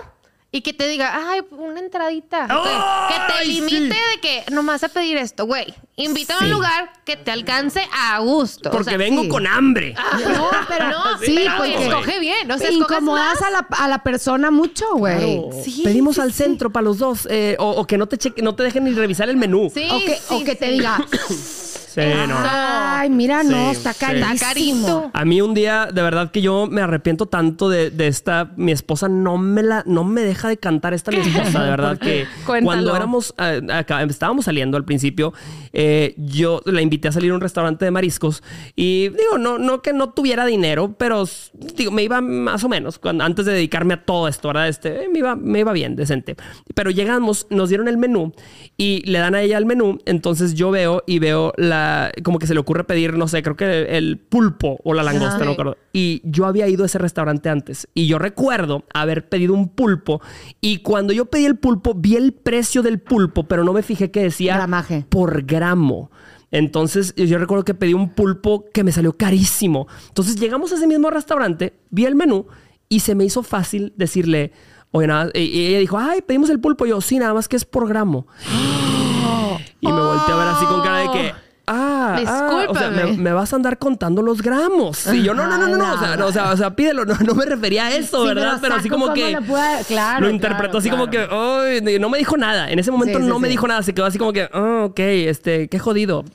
[0.56, 2.46] y que te diga, ay, una entradita.
[2.48, 4.00] que te ¡Ay, limite sí!
[4.14, 5.74] de que nomás a pedir esto, güey.
[5.96, 6.44] Invítame a Sí.
[6.46, 8.68] un lugar que te alcance a gusto.
[8.68, 9.28] O Porque sea, vengo sí.
[9.28, 9.94] con hambre.
[9.94, 12.50] No, pero No, sí, pero porque escoge bien.
[12.50, 15.40] O sea, incomodas a la, a la persona mucho, güey.
[15.64, 16.42] Sí, Pedimos sí, al sí.
[16.44, 17.26] centro para los dos.
[17.30, 19.70] eh, o, o que no te cheque, no te dejen ni revisar el menú.
[19.72, 20.98] Sí, O que, sí, o que te diga,
[21.96, 22.36] Sí, no.
[22.38, 23.98] ay, mira, no, Sí, está sí.
[24.38, 25.10] carísimo.
[25.14, 28.52] A mí un día, de verdad que yo me arrepiento tanto de, de esta.
[28.56, 31.98] Mi esposa no me la, no me deja de cantar esta mi esposa, de verdad
[31.98, 32.64] que Cuéntalo.
[32.66, 35.32] cuando éramos, eh, acá, estábamos saliendo al principio,
[35.72, 38.42] eh, yo la invité a salir a un restaurante de mariscos
[38.74, 42.68] y digo, no, no que no tuviera dinero, pero s- digo, me iba más o
[42.68, 44.68] menos cuando, antes de dedicarme a todo esto, ¿verdad?
[44.68, 46.36] Este, eh, me iba, me iba bien, decente.
[46.74, 48.34] Pero llegamos, nos dieron el menú
[48.76, 51.85] y le dan a ella el menú, entonces yo veo y veo la,
[52.24, 55.36] como que se le ocurre pedir, no sé, creo que el pulpo o la langosta,
[55.36, 55.38] Ajá.
[55.40, 55.76] no me acuerdo.
[55.92, 60.20] Y yo había ido a ese restaurante antes y yo recuerdo haber pedido un pulpo
[60.60, 64.10] y cuando yo pedí el pulpo vi el precio del pulpo, pero no me fijé
[64.10, 65.04] que decía Gramaje.
[65.08, 66.10] por gramo.
[66.52, 69.88] Entonces yo recuerdo que pedí un pulpo que me salió carísimo.
[70.08, 72.46] Entonces llegamos a ese mismo restaurante, vi el menú
[72.88, 74.52] y se me hizo fácil decirle,
[74.92, 76.86] oye, nada, y y ella dijo, ay, pedimos el pulpo.
[76.86, 78.26] Y yo, sí, nada más que es por gramo.
[79.80, 81.32] y me volteé a ver así con cara de que,
[81.66, 85.06] ah, ah, o sea, me, vas a andar contando los gramos.
[85.12, 87.04] Y yo, no, no, no, no, no, o sea, no, o sea, o sea, pídelo,
[87.04, 88.58] no, no me refería a eso, Sí, ¿verdad?
[88.60, 92.08] pero Pero así como que puede- claro, lo interpretó claro, así como que, ay, no
[92.08, 92.70] me dijo nada.
[92.70, 94.82] En ese momento Sí, sí, no me dijo nada, se quedó así como que, ah,
[94.84, 96.24] ok, este, qué jodido.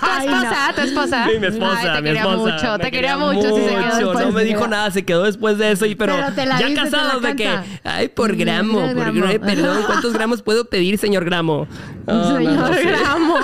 [0.00, 0.36] Tu Ay, no.
[0.42, 1.26] esposa, tu esposa.
[1.30, 2.52] Sí, mi esposa, Ay, te mi quería esposa.
[2.54, 3.40] mucho, te quería mucho.
[3.42, 3.96] se quedó mucho.
[3.96, 4.26] después.
[4.26, 5.86] No me dijo nada, se quedó después de eso.
[5.86, 7.48] Y, pero, Pero te la ya te casados de que,
[7.84, 9.32] ay, por gramo, Mira, por gramo.
[9.32, 11.66] gra- perdón, ¿cuántos gramos puedo pedir, señor gramo?
[12.06, 12.70] Señor.
[12.84, 13.36] Gramo.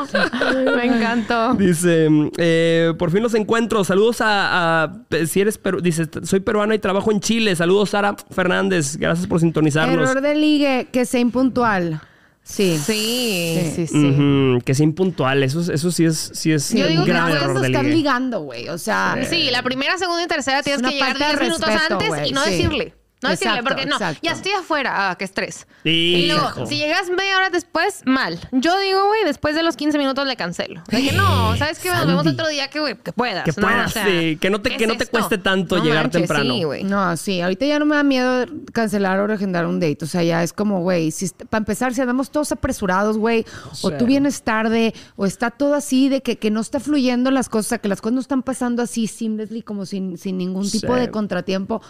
[1.17, 1.55] Encantó.
[1.55, 2.09] Dice,
[2.39, 3.85] eh, por fin los encuentro.
[3.85, 7.55] Saludos a, a- si eres peru, dice, soy peruano y trabajo en Chile.
[7.57, 8.97] Saludos Sara Fernández.
[8.97, 10.11] Gracias por sintonizarnos.
[10.11, 12.01] Error de ligue, que sea impuntual.
[12.43, 12.79] Sí.
[12.81, 14.59] Sí, sí, sí.
[14.65, 15.43] Que sea impuntual.
[15.43, 17.83] Eso, es- eso sí es, sí es Yo digo un que no estás ligue.
[17.83, 18.69] ligando, güey.
[18.69, 21.67] O sea, Sí, la primera, segunda y tercera tienes que llegar falta de 10 minutos
[21.69, 22.51] respeto, antes y no sí.
[22.51, 22.95] decirle.
[23.23, 24.21] No decirle, Exacto, porque no, exacto.
[24.23, 25.11] ya estoy afuera.
[25.11, 25.67] Ah, qué estrés.
[25.85, 28.39] Y luego, si llegas media hora después, mal.
[28.53, 30.83] Yo digo, güey, después de los 15 minutos le cancelo.
[30.89, 31.89] De que no, ¿sabes qué?
[31.89, 33.45] Nos vemos otro día que, güey, que puedas.
[33.45, 33.67] Que ¿no?
[33.67, 36.05] puedas, O sea, sí, que no te- ¿qué que es no te cueste tanto llegar
[36.05, 36.55] manches, temprano.
[36.55, 36.85] Sí, güey.
[36.85, 38.45] No, sí, ahorita ya no me da miedo
[38.75, 39.99] cancelar o regendar un date.
[40.03, 43.47] O sea, ya es como, güey, si para empezar, si andamos todos apresurados, güey,
[43.81, 47.49] o tú vienes tarde, o está todo así de que, que no está fluyendo las
[47.49, 51.11] cosas, que las cosas no están pasando así seamlessly, como sin, sin ningún tipo de
[51.11, 51.81] contratiempo,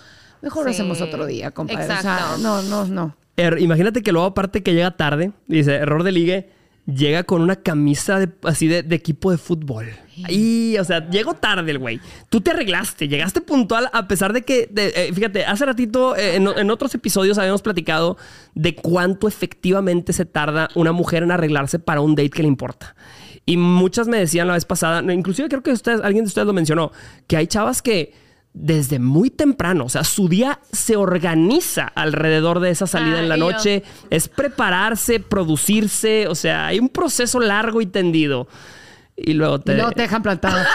[0.47, 1.83] mejor lo hacemos otro día, compadre.
[1.85, 2.39] O sea, Exacto.
[2.39, 3.17] no, no, no.
[3.37, 6.51] Er- imagínate que luego, aparte que llega tarde, dice, error de ligue,
[6.87, 9.87] llega con una camisa de, así de, de equipo de fútbol.
[10.29, 12.01] Y, o sea, llegó tarde el güey.
[12.31, 16.37] Tú te arreglaste, llegaste puntual a pesar de que, de- eh, fíjate, hace ratito eh,
[16.37, 18.17] en, en otros episodios habíamos platicado
[18.55, 22.95] de cuánto efectivamente se tarda una mujer en arreglarse para un date que le importa.
[23.45, 26.53] Y muchas me decían la vez pasada, inclusive creo que ustedes, alguien de ustedes lo
[26.53, 26.91] mencionó,
[27.27, 28.13] que hay chavas que
[28.59, 33.29] desde muy temprano, o sea, su día se organiza alrededor de esa salida Ah, en
[33.29, 33.51] la yo.
[33.51, 38.49] noche, es prepararse, producirse, o sea, hay un proceso largo y tendido.
[39.15, 39.73] Y luego te...
[39.73, 40.57] Y luego te dejan plantado.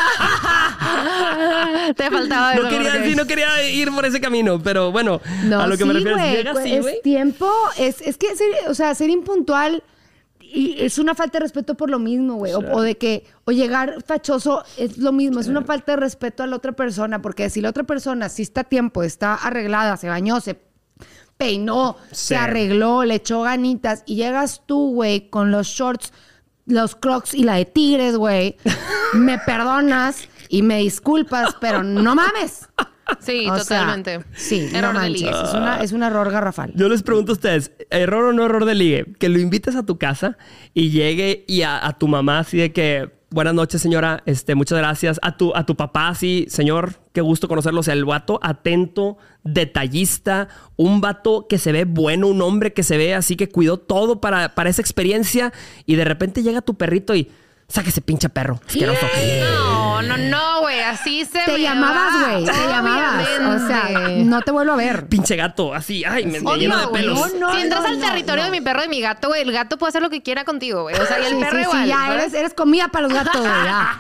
[1.95, 2.63] Te faltaba eso.
[2.63, 5.77] no quería, porque- sí, no quería ir por ese camino, pero bueno, No, a lo
[5.77, 8.47] que me sí, refiero es, güey, llega pues, así, es tiempo, es, es que, ser,
[8.67, 9.83] o sea, ser impuntual
[10.53, 12.53] y es una falta de respeto por lo mismo, güey.
[12.53, 16.43] O, o de que, o llegar fachoso es lo mismo, es una falta de respeto
[16.43, 19.97] a la otra persona, porque si la otra persona sí está a tiempo, está arreglada,
[19.97, 20.59] se bañó, se
[21.37, 22.27] peinó, Sí.
[22.27, 26.13] se arregló, le echó ganitas y llegas tú, güey, con los shorts,
[26.67, 28.57] los crocs y la de tigres, güey,
[29.13, 32.67] me perdonas y me disculpas, pero no mames.
[33.19, 34.19] Sí, O sea, totalmente.
[34.33, 35.29] sí, no Error de ligue.
[35.29, 36.71] Es, una- es un error garrafal.
[36.75, 39.83] Yo les pregunto a ustedes, error o no error de ligue, que lo invites a
[39.83, 40.37] tu casa
[40.73, 44.77] y llegue y a, a tu mamá así de que, buenas noches señora, este, muchas
[44.77, 48.39] gracias, a tu, a tu papá así, señor, qué gusto conocerlo, o sea, el vato
[48.43, 53.47] atento, detallista, un vato que se ve bueno, un hombre que se ve así que
[53.49, 55.53] cuidó todo para, para esa experiencia
[55.85, 57.29] y de repente llega tu perrito y
[57.67, 59.05] saca ese pinche perro, asqueroso.
[59.81, 60.79] No, no, no, güey.
[60.81, 62.31] Así se Te me llamabas, va.
[62.31, 62.45] güey.
[62.45, 63.27] Te llamabas.
[63.63, 63.89] O sea,
[64.23, 65.07] no te vuelvo a ver.
[65.07, 67.01] Pinche gato, así, ay, me, me lleno de güey.
[67.03, 67.33] pelos.
[67.33, 68.51] No, no, si entras no, al no, territorio no.
[68.51, 70.83] de mi perro y mi gato, güey, el gato puede hacer lo que quiera contigo,
[70.83, 70.95] güey.
[70.95, 71.87] O sea, y el Sí, perro sí, sí, igual.
[71.87, 72.15] ya ¿verdad?
[72.23, 73.51] eres, eres comida para los gatos, güey.
[73.63, 73.99] Ya.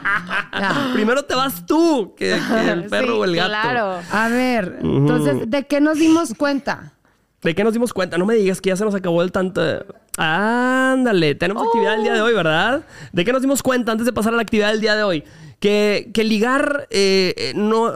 [0.59, 0.89] Ya.
[0.93, 3.49] Primero te vas tú que, que el perro Sí, o el gato.
[3.49, 3.99] Claro.
[4.11, 6.93] A ver, entonces, ¿de qué nos dimos cuenta?
[7.41, 8.17] ¿De qué nos dimos cuenta?
[8.17, 9.61] No me digas que ya se nos acabó el tanto.
[10.17, 12.85] Ándale, tenemos actividad el día de hoy, ¿verdad?
[13.11, 15.23] ¿De qué nos dimos cuenta antes de pasar a la actividad del día de hoy?
[15.59, 17.93] Que, que ligar eh, eh, no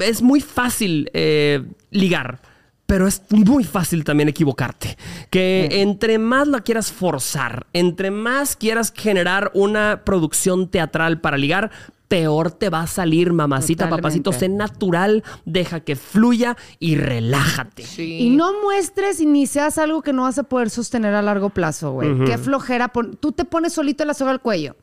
[0.00, 2.40] es muy fácil eh, ligar.
[2.86, 4.98] Pero es muy fácil también equivocarte.
[5.30, 11.70] Que entre más la quieras forzar, entre más quieras generar una producción teatral para ligar,
[12.10, 14.02] peor te va a salir, mamacita, Totalmente.
[14.02, 14.32] papacito.
[14.32, 17.84] Sé natural, deja que fluya y relájate.
[17.84, 18.18] Sí.
[18.18, 21.50] Y no muestres y ni seas algo que no vas a poder sostener a largo
[21.50, 22.24] plazo, güey.
[22.24, 22.88] Qué flojera.
[22.88, 24.74] pon- Tú te pones solito la soga al cuello.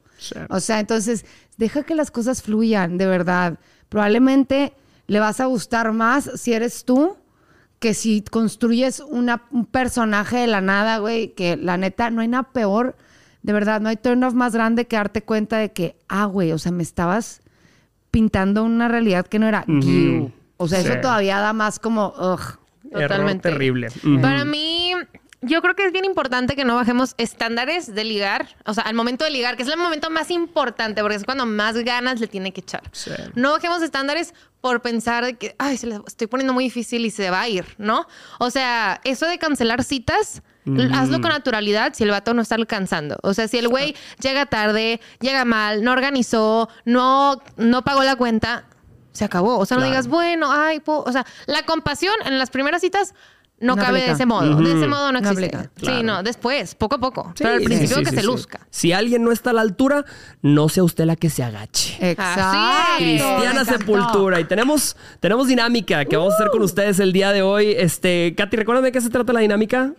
[0.49, 1.25] O sea, entonces,
[1.57, 3.59] deja que las cosas fluyan, de verdad.
[3.89, 4.73] Probablemente
[5.07, 7.17] le vas a gustar más si eres tú
[7.79, 12.29] que si construyes una- un personaje de la nada, güey, que la neta no hay
[12.29, 12.95] nada peor.
[13.47, 16.51] De verdad, no hay turn off más grande que darte cuenta de que, ah, güey,
[16.51, 17.41] o sea, me estabas
[18.11, 20.33] pintando una realidad que no era you.
[20.57, 20.89] O sea, Sí.
[20.89, 22.41] eso todavía da más como, ugh.
[22.91, 23.49] Error Totalmente.
[23.49, 23.87] terrible.
[24.21, 24.91] Para mí,
[25.41, 28.49] yo creo que es bien importante que no bajemos estándares de ligar.
[28.65, 31.45] O sea, al momento de ligar, que es el momento más importante, porque es cuando
[31.45, 32.83] más ganas le tiene que echar.
[32.91, 33.11] Sí.
[33.35, 37.11] No bajemos estándares por pensar de que, ay, se la estoy poniendo muy difícil y
[37.11, 38.07] se va a ir, ¿no?
[38.39, 40.41] O sea, eso de cancelar citas,
[40.93, 43.17] hazlo con naturalidad si el vato no está alcanzando.
[43.23, 48.15] O sea, si el güey llega tarde, llega mal, no organizó, no, no pagó la
[48.15, 48.65] cuenta,
[49.11, 49.57] se acabó.
[49.57, 51.03] O sea, no digas, bueno, ay, po-".
[51.05, 53.13] o sea, la compasión en las primeras citas
[53.59, 54.55] no, No cabe de ese modo.
[54.61, 55.49] De ese modo no existe.
[55.49, 55.69] Claro.
[55.81, 57.33] Sí, no, después, poco a poco.
[57.35, 58.27] Sí, Pero al principio sí, que sí, se sí.
[58.27, 58.59] luzca.
[58.69, 60.05] Si alguien no está a la altura,
[60.43, 61.97] no sea usted la que se agache.
[62.11, 62.97] Exacto.
[62.97, 63.65] Cristiana.
[63.65, 64.39] Sepultura.
[64.39, 67.73] Y tenemos, tenemos dinámica que vamos a hacer con ustedes el día de hoy.
[67.75, 69.91] Este, Katy, recuérdame de qué se trata la dinámica.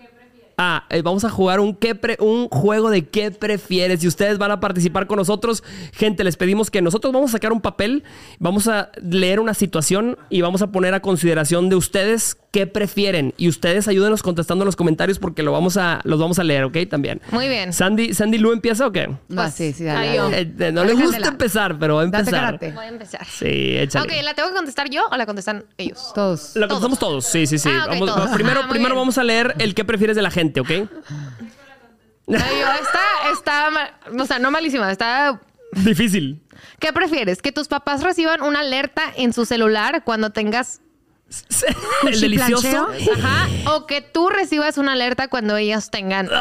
[0.60, 4.02] Ah, eh, vamos a jugar un, qué un juego de qué prefieres.
[4.02, 5.62] Y ustedes van a participar con nosotros.
[5.92, 8.02] Gente, les pedimos que nosotros vamos a sacar un papel,
[8.40, 13.34] vamos a leer una situación y vamos a poner a consideración de ustedes qué prefieren.
[13.36, 16.64] Y ustedes ayúdenos contestando en los comentarios porque lo vamos a, los vamos a leer,
[16.64, 16.76] ¿ok?
[16.88, 17.20] También.
[17.30, 17.72] Muy bien.
[17.72, 19.06] Sandy, Sandy Lu empieza o qué?
[19.06, 20.40] No, Pues, sí, sí, dale, dale.
[20.40, 22.58] Eh, eh, no le gusta empezar, pero va a empezar.
[22.58, 23.26] Voy a empezar.
[23.26, 24.06] Sí, échale.
[24.16, 26.12] Ok, ¿la tengo que contestar yo o la contestan ellos?
[26.14, 26.56] Todos.
[26.56, 27.68] Lo contestamos todos, sí, sí, sí.
[27.72, 28.30] Ah, ok, Vamos- todos.
[28.30, 29.00] primero Ah, primero bien.
[29.02, 30.70] vamos a leer el que prefieres de la gente, ¿ok?
[30.70, 30.86] Ay,
[32.28, 32.36] yo,
[32.82, 35.40] está, está, mal- o sea, no malísima, está...
[35.72, 36.42] Difícil.
[36.78, 37.40] ¿Qué prefieres?
[37.42, 40.80] ¿Que tus papás reciban una alerta en su celular cuando tengas...
[42.06, 42.88] el delicioso.
[43.16, 46.28] Ajá, o que tú recibas una alerta cuando ellos tengan...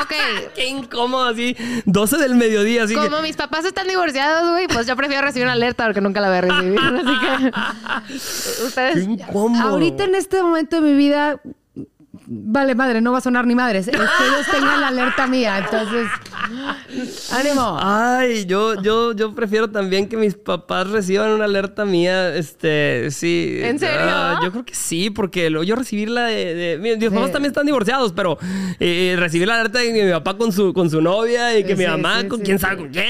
[0.00, 0.14] Ok,
[0.54, 1.54] qué incómodo, así.
[1.84, 3.22] 12 del mediodía, así como que.
[3.22, 6.38] mis papás están divorciados, güey, pues yo prefiero recibir una alerta porque nunca la voy
[6.38, 6.80] a recibir.
[6.80, 8.58] Así que...
[8.58, 9.04] Qué Ustedes...
[9.04, 9.68] incómodo.
[9.68, 11.40] Ahorita en este momento de mi vida,
[12.26, 13.88] vale madre, no va a sonar ni madres.
[13.88, 15.58] Es que ellos tengan la alerta mía.
[15.58, 16.08] Entonces,
[17.32, 17.78] ánimo.
[17.80, 22.34] Ay, yo, yo, yo prefiero también que mis papás reciban una alerta mía.
[22.34, 23.58] Este, sí.
[23.62, 23.96] ¿En serio?
[24.00, 26.54] Ah, yo creo que sí, porque lo- yo recibirla de.
[26.54, 27.14] de- mi- mis Sí.
[27.14, 28.38] papás también están divorciados, pero
[28.80, 31.76] eh, recibir la alerta de que mi papá con su, con su novia y que
[31.76, 33.06] Sí, mi mamá sí, con quién sabe con quién,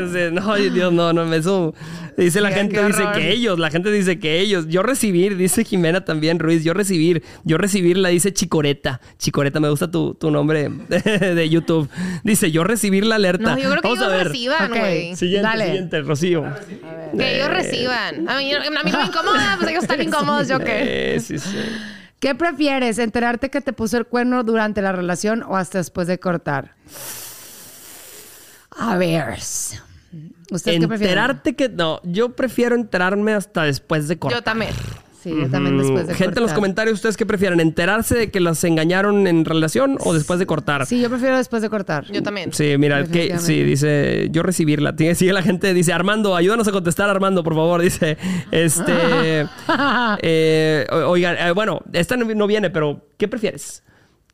[0.00, 0.30] no sé.
[0.32, 1.74] No, Dios, no, no, eso.
[2.16, 3.14] Dice la gente, qué dice horror.
[3.16, 4.66] que ellos, la gente dice que ellos.
[4.68, 9.00] Yo recibir, dice Jimena también, Ruiz, yo recibir, yo recibir, la dice Chicoreta.
[9.18, 11.88] Chicoreta, me gusta tu, tu nombre de YouTube.
[12.24, 13.52] Dice, yo recibir la alerta.
[13.54, 14.28] No, yo creo que Vamos a ellos ver.
[14.28, 15.16] reciban, güey.
[15.16, 15.64] Siguiente, Dale.
[15.66, 16.44] siguiente, Rocío.
[17.16, 18.28] Que ellos reciban.
[18.28, 21.14] A mí, a mí no me incomoda, pues ellos están incómodos, yo qué.
[21.16, 21.48] Eh, sí, sí.
[22.20, 22.98] ¿Qué prefieres?
[22.98, 26.74] ¿Enterarte que te puso el cuerno durante la relación o hasta después de cortar?
[28.70, 29.38] A ver.
[30.52, 31.12] ¿Ustedes qué prefieren?
[31.18, 31.68] Enterarte que...
[31.68, 34.38] No, yo prefiero enterarme hasta después de cortar.
[34.40, 34.70] Yo también.
[35.22, 36.54] Sí, yo también después de Gente en los cortar.
[36.56, 37.60] comentarios, ¿ustedes qué prefieren?
[37.60, 40.84] ¿Enterarse de que las engañaron en relación o después de cortar?
[40.84, 42.06] Sí, yo prefiero después de cortar.
[42.10, 42.52] Yo también.
[42.52, 44.96] Sí, mira, que, sí, dice, yo recibirla.
[44.96, 47.80] Tiene- Sigue la gente, dice, Armando, ayúdanos a contestar, Armando, por favor.
[47.80, 48.18] Dice,
[48.50, 49.46] este,
[50.22, 53.84] eh, oigan, eh, bueno, esta no, no viene, pero ¿qué prefieres?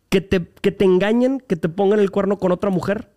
[0.09, 3.11] ¿Que te, ¿Que te engañen, que te pongan el cuerno con otra mujer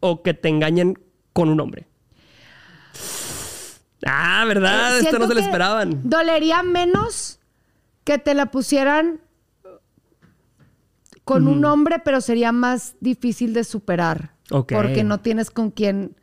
[0.00, 0.98] o que te engañen
[1.32, 1.86] con un hombre?
[4.06, 4.98] Ah, ¿verdad?
[4.98, 6.00] Eh, Esto no se lo esperaban.
[6.08, 7.40] Dolería menos
[8.04, 9.20] que te la pusieran
[11.24, 14.32] con un hombre, pero sería más difícil de superar.
[14.48, 16.16] Porque no tienes con quién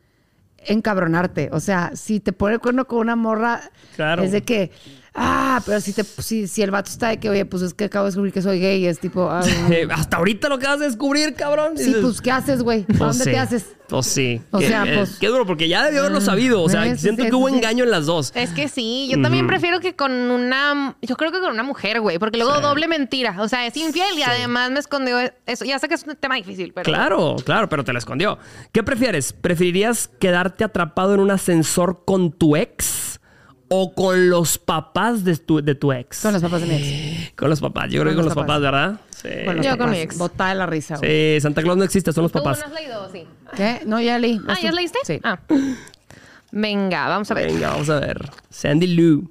[0.64, 1.50] encabronarte.
[1.52, 3.60] O sea, si te pone el cuerno con una morra,
[3.96, 4.22] Claro.
[4.22, 4.70] es de que,
[5.14, 7.84] ah, pero si, te, si, si el vato está de que, oye, pues es que
[7.84, 9.42] acabo de descubrir que soy gay, es tipo, ah,
[9.94, 11.76] hasta ahorita lo acabas de descubrir, cabrón.
[11.76, 12.82] sí, pues, ¿qué haces, güey?
[12.82, 13.30] ¿A Pues dónde sí.
[13.30, 13.66] te haces?
[13.88, 14.40] Pues sí.
[14.52, 16.62] O Qué- sea, eh, pues- Qué duro, porque ya debió haberlo sabido.
[16.62, 18.32] O sea, siento que hubo engaño en las dos.
[18.34, 22.00] Es que sí, yo también prefiero que con una, yo creo que con una mujer,
[22.00, 25.66] güey, porque luego doble mentira, o sea, es infiel y además me escondió eso.
[25.66, 28.38] Ya sé que es un tema difícil, pero Claro, claro, pero te la escondió.
[28.72, 29.34] ¿Qué prefieres?
[29.34, 33.01] ¿Preferirías quedarte atrapado en un ascensor con tu ex
[33.72, 36.20] o con los papás de tu, de tu ex?
[36.20, 37.32] Con los papás de mi ex.
[37.34, 37.90] Con los papás.
[37.90, 39.00] Yo creo que con los papás, ¿verdad?
[39.10, 39.28] Sí.
[39.44, 40.18] Con los Yo con mi ex.
[40.18, 41.36] Botada de la risa, güey.
[41.36, 42.62] Sí, Santa Claus no existe, son los ¿Tú no papás.
[42.64, 43.10] has leído?
[43.12, 43.24] Sí.
[43.56, 43.80] ¿Qué?
[43.86, 44.40] No, ya leí.
[44.48, 44.76] Ah, ¿ya tú.
[44.76, 44.98] leíste?
[45.04, 45.20] Sí.
[45.24, 45.38] Ah.
[46.50, 47.50] Venga, vamos a ver.
[47.50, 48.30] Venga, vamos a ver.
[48.50, 49.30] Sandy Lou.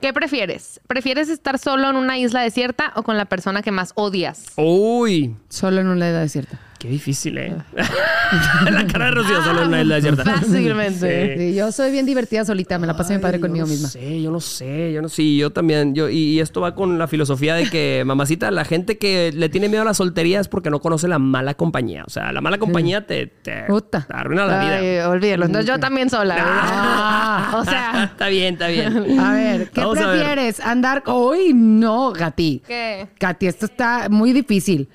[0.00, 0.80] ¿Qué prefieres?
[0.86, 4.46] ¿Prefieres estar solo en una isla desierta o con la persona que más odias?
[4.56, 6.58] Uy, Solo en una edad desierta.
[6.78, 7.56] Qué difícil, ¿eh?
[8.70, 10.24] la cara de Rocío solo en la isla desierta.
[10.24, 11.36] Fácilmente.
[11.36, 11.42] Sí.
[11.50, 13.88] Sí, yo soy bien divertida solita, me la pasé mi padre conmigo yo no misma.
[13.88, 15.36] sé, yo no sé, yo no sé.
[15.36, 18.98] Yo también, yo, y, y esto va con la filosofía de que, mamacita, la gente
[18.98, 22.04] que le tiene miedo a la soltería es porque no conoce la mala compañía.
[22.06, 24.06] O sea, la mala compañía te, te, Puta.
[24.08, 24.76] te arruina la vida.
[24.78, 25.46] Ay, olvídalo.
[25.46, 26.36] Entonces yo también sola.
[26.38, 27.56] Ah.
[27.60, 29.18] o sea, está bien, está bien.
[29.18, 30.16] A ver, ¿qué Vamos a ver.
[30.18, 30.60] prefieres?
[30.60, 31.02] Andar.
[31.06, 32.62] ¡Uy, no, Gati!
[32.66, 33.08] ¿qué?
[33.18, 34.88] Gati, esto está muy difícil.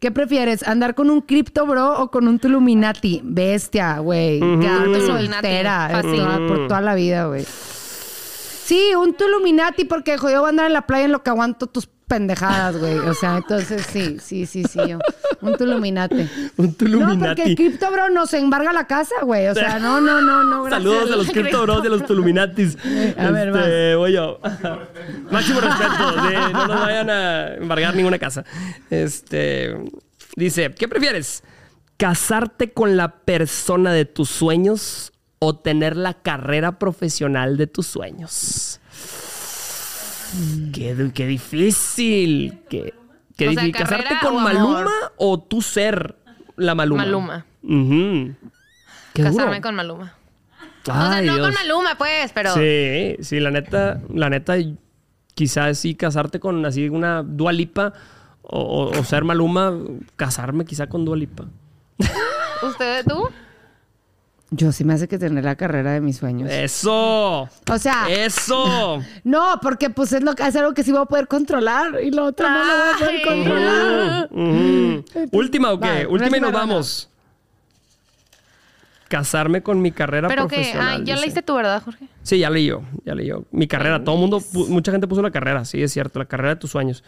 [0.00, 0.66] ¿Qué prefieres?
[0.66, 3.20] ¿Andar con un cripto bro o con un Tuluminati?
[3.24, 4.38] Bestia, güey.
[4.38, 7.44] Quedarte Tuluminati, soltera eh, por toda la vida, güey.
[7.44, 11.66] Sí, un Tuluminati porque jodido voy a andar en la playa en lo que aguanto
[11.66, 12.98] tus pendejadas, güey.
[12.98, 14.78] O sea, entonces sí, sí, sí, sí.
[14.88, 14.98] yo.
[15.42, 16.28] Un Tuluminati.
[16.56, 17.18] Un No, Tuluminati.
[17.26, 19.46] porque el cripto bro nos embarga la casa, güey.
[19.48, 20.64] O sea, no, no, no, no.
[20.64, 20.82] gracias.
[20.82, 22.76] Saludos a los Crypto Bros de los Tuluminatis.
[23.18, 24.40] A ver, este, voy yo.
[25.30, 26.28] Máximo respeto.
[26.28, 28.44] sí, no nos vayan a embargar ninguna casa.
[28.90, 29.76] Este
[30.34, 31.44] dice: ¿Qué prefieres?
[31.98, 38.80] ¿Casarte con la persona de tus sueños o tener la carrera profesional de tus sueños?
[40.72, 42.60] Qué, du- qué difícil.
[42.68, 42.94] Qué,
[43.36, 43.72] qué O sea, difícil.
[43.86, 44.52] ¿Casarte con o amor.
[44.84, 46.16] Maluma o tú ser
[46.56, 47.04] la Maluma?
[47.04, 47.46] Maluma.
[47.62, 48.34] Ujú.
[49.14, 49.34] Qué duro.
[49.36, 50.14] Casarme con Maluma.
[50.82, 51.46] o sea, Ay, no Dios.
[51.46, 52.54] con Maluma, pues, pero.
[52.54, 54.54] Sí, sí, la neta, la neta,
[55.34, 57.92] quizás sí casarte con así una Dualipa
[58.42, 59.72] o ser Maluma,
[60.16, 61.44] casarme quizá con Dualipa.
[62.62, 63.28] ¿Usted, tú?
[64.50, 66.50] Yo sí me hace que tener la carrera de mis sueños.
[66.50, 67.42] ¡Eso!
[67.42, 69.02] O sea, ¡Eso!
[69.24, 72.10] no, porque pues es, lo, que- es algo que sí voy a poder controlar y
[72.10, 74.28] lo otro no lo voy a poder controlar.
[75.32, 75.86] ¿Última o qué?
[75.88, 77.10] Vale, Última y nos vamos.
[79.08, 80.56] Casarme con mi carrera Pero que.
[80.56, 81.00] profesional.
[81.00, 81.20] Ah, ya dice.
[81.26, 82.06] leíste tú, ¿verdad, Jorge?
[82.22, 83.44] Sí, ya leí yo, ya leí yo.
[83.52, 86.50] Mi carrera, todo el mundo, mucha gente puso la carrera, sí, es cierto, la carrera
[86.50, 87.02] de tus sueños.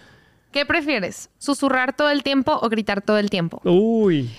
[0.51, 1.29] ¿Qué prefieres?
[1.39, 3.61] ¿Susurrar todo el tiempo o gritar todo el tiempo?
[3.65, 4.31] Uy.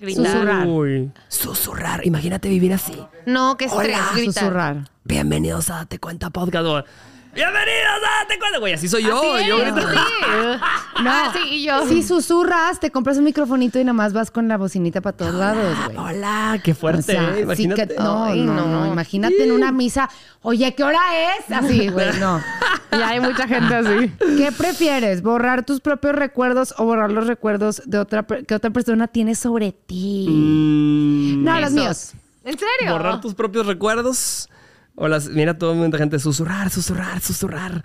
[0.00, 0.26] Gritar.
[0.26, 0.66] Susurrar.
[0.66, 1.10] Uy.
[1.28, 2.94] Susurrar, imagínate vivir así.
[3.26, 3.96] No, qué estrés.
[3.96, 4.10] Hola.
[4.14, 4.44] gritar.
[4.44, 4.84] Susurrar.
[5.04, 6.86] Bienvenidos a Date Cuenta Podcast.
[7.34, 8.58] Bienvenidos a Date Cuenta.
[8.58, 9.34] Güey, así soy yo.
[9.34, 9.96] Así yo es, grito- sí.
[11.00, 11.86] Ah, sí, y yo.
[11.86, 15.34] Si susurras, te compras un microfonito y nada más vas con la bocinita para todos
[15.34, 15.96] lados, güey.
[15.96, 17.00] Hola, qué fuerte.
[17.00, 17.86] O sea, sí Imagínate.
[17.94, 18.86] que- no, Ay, no, no, no.
[18.92, 20.10] Imagínate en una misa.
[20.42, 20.98] Oye, ¿qué hora
[21.38, 21.52] es?
[21.54, 22.40] Así, güey, no.
[22.90, 24.10] Ya hay mucha gente así.
[24.38, 25.22] ¿Qué prefieres?
[25.22, 29.72] ¿Borrar tus propios recuerdos o borrar los recuerdos de otra que otra persona tiene sobre
[29.72, 30.26] ti?
[30.28, 32.12] Mm, no, los míos.
[32.44, 32.92] ¿En serio?
[32.92, 34.48] borrar tus propios recuerdos.
[35.00, 37.84] O las, mira, todo el mundo, gente, susurrar, susurrar, susurrar.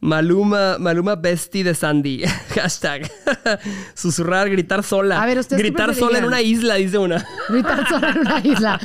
[0.00, 2.22] Maluma, Maluma bestie de Sandy.
[2.54, 3.10] Hashtag.
[3.94, 5.20] Susurrar, gritar sola.
[5.20, 6.28] A ver, ¿ustedes qué Gritar sola en preferirían?
[6.28, 7.24] una isla, dice una.
[7.48, 8.80] Gritar sola en una isla.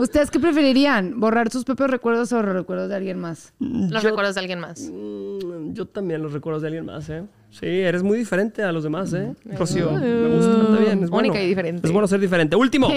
[0.00, 1.18] ¿Ustedes qué preferirían?
[1.18, 3.54] ¿Borrar sus propios recuerdos o recuerdos de alguien más?
[3.58, 4.80] Los Yo- recuerdos de alguien más.
[4.92, 7.22] Mm, Yo también los recuerdos de alguien más, ¿eh?
[7.52, 9.32] Sí, eres muy diferente a los demás, ¿eh?
[9.58, 11.34] Rocío, me gusta, está bien, es bueno.
[11.34, 11.86] Y diferente.
[11.86, 12.54] Es bueno ser diferente.
[12.56, 12.88] Último.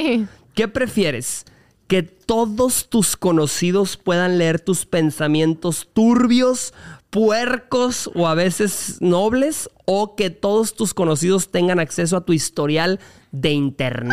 [0.53, 1.45] ¿qué prefieres?
[1.93, 6.73] ¿Que todos tus conocidos puedan leer tus pensamientos turbios,
[7.11, 9.69] puercos o a veces nobles?
[9.85, 12.99] ¿O que todos tus conocidos tengan acceso a tu historial
[13.31, 14.11] de internet?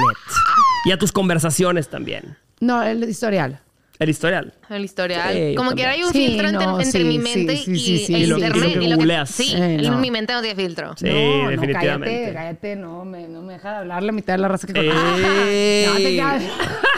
[0.84, 2.36] Y a tus conversaciones también.
[2.60, 3.62] No, el historial.
[3.98, 4.52] El historial.
[4.68, 5.32] El historial.
[5.34, 7.70] Sí, Como que hay un Sí, filtro entre, no, entre sí, mi sí, mente sí,
[7.72, 8.14] y sí, sí.
[8.14, 8.78] el Y lo- y lo internet.
[8.78, 9.30] que y lo googleas.
[9.30, 9.96] sí, Eh, no.
[9.98, 10.94] mi mente no tiene filtro.
[10.98, 12.14] Sí, no, definitivamente.
[12.26, 14.66] No, cállate, cállate, no me, no me deja de hablar la mitad de la raza
[14.66, 15.86] que ¡Ey!
[15.86, 16.42] No te caes.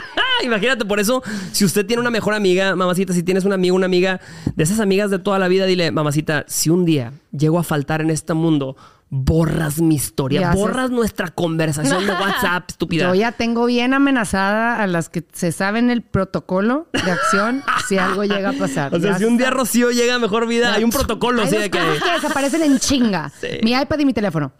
[0.44, 1.22] Imagínate, por eso,
[1.52, 4.20] si usted tiene una mejor amiga, mamacita, si tienes una amiga, una amiga
[4.54, 8.00] de esas amigas de toda la vida, dile, mamacita, si un día llego a faltar
[8.00, 8.76] en este mundo,
[9.14, 13.08] borras mi historia, borras nuestra conversación de WhatsApp, estúpida.
[13.08, 17.98] Yo ya tengo bien amenazada a las que se saben el protocolo de acción si
[17.98, 18.94] algo llega a pasar.
[18.94, 21.48] O sea, Ya si un día Rocío llega a mejor vida, hay un protocolo, Hay
[21.48, 21.78] así de que...
[21.78, 23.30] que desaparecen en chinga.
[23.42, 23.58] Sí.
[23.64, 24.52] Mi iPad y mi teléfono.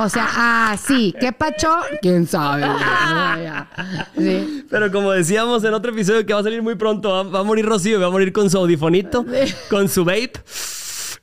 [0.00, 1.12] O sea, ah, sí.
[1.18, 1.68] ¿Qué pacho?
[2.00, 2.64] ¿Quién sabe?
[4.16, 4.64] Sí.
[4.70, 7.42] Pero como decíamos en otro episodio que va a salir muy pronto, va, va a
[7.42, 9.26] morir Rocío, va a morir con su audifonito,
[9.68, 10.34] con su vape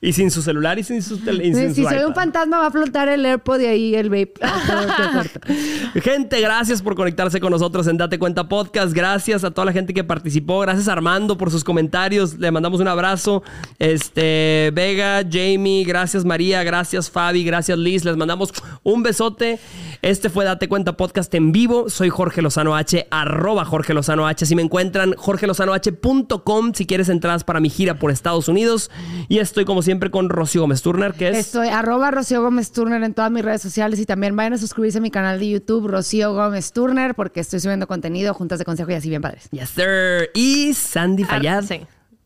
[0.04, 2.70] y sin su celular y sin su, sin si su soy un fantasma, va a
[2.72, 4.34] flotar el AirPod y ahí el vape.
[6.02, 8.92] Gente, gracias por conectarse con nosotros en Date Cuenta Podcast.
[8.92, 10.58] Gracias a toda la gente que participó.
[10.58, 12.36] Gracias a Armando por sus comentarios.
[12.36, 13.44] Le mandamos un abrazo.
[13.78, 18.04] Este, Vega, Jamie, gracias María, gracias Fabi, gracias Liz.
[18.04, 19.60] Les mandamos un besote.
[20.02, 21.88] Este fue Date Cuenta Podcast en vivo.
[21.88, 24.46] Soy Jorge Lozano H, arroba Jorge Lozano H.
[24.46, 28.90] Si me encuentran, jorgelozanoh.com si quieres entradas para mi gira por Estados Unidos.
[29.28, 31.36] Y estoy como siempre con Rocío Gómez Turner, que es...
[31.38, 34.98] Estoy arroba Rocío Gómez Turner en todas mis redes sociales y también vayan a suscribirse
[34.98, 38.90] a mi canal de YouTube, Rocío Gómez Turner, porque estoy subiendo contenido, juntas de consejo
[38.90, 39.48] y así bien padres.
[39.50, 40.30] Yes, sir.
[40.34, 41.64] Y Sandy Ar- Fayad.
[41.64, 41.80] sí.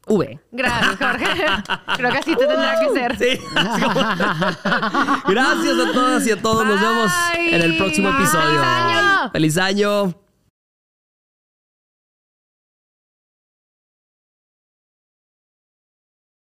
[0.09, 0.39] V.
[0.53, 1.27] Gracias, Jorge.
[1.97, 3.17] Creo que así te tendrá que ser.
[3.19, 3.41] Sí.
[5.29, 6.65] Gracias a todas y a todos.
[6.65, 8.19] Nos vemos en el próximo Bye.
[8.19, 8.61] episodio.
[8.63, 9.31] ¡Feliz año!
[9.33, 10.26] ¡Feliz año!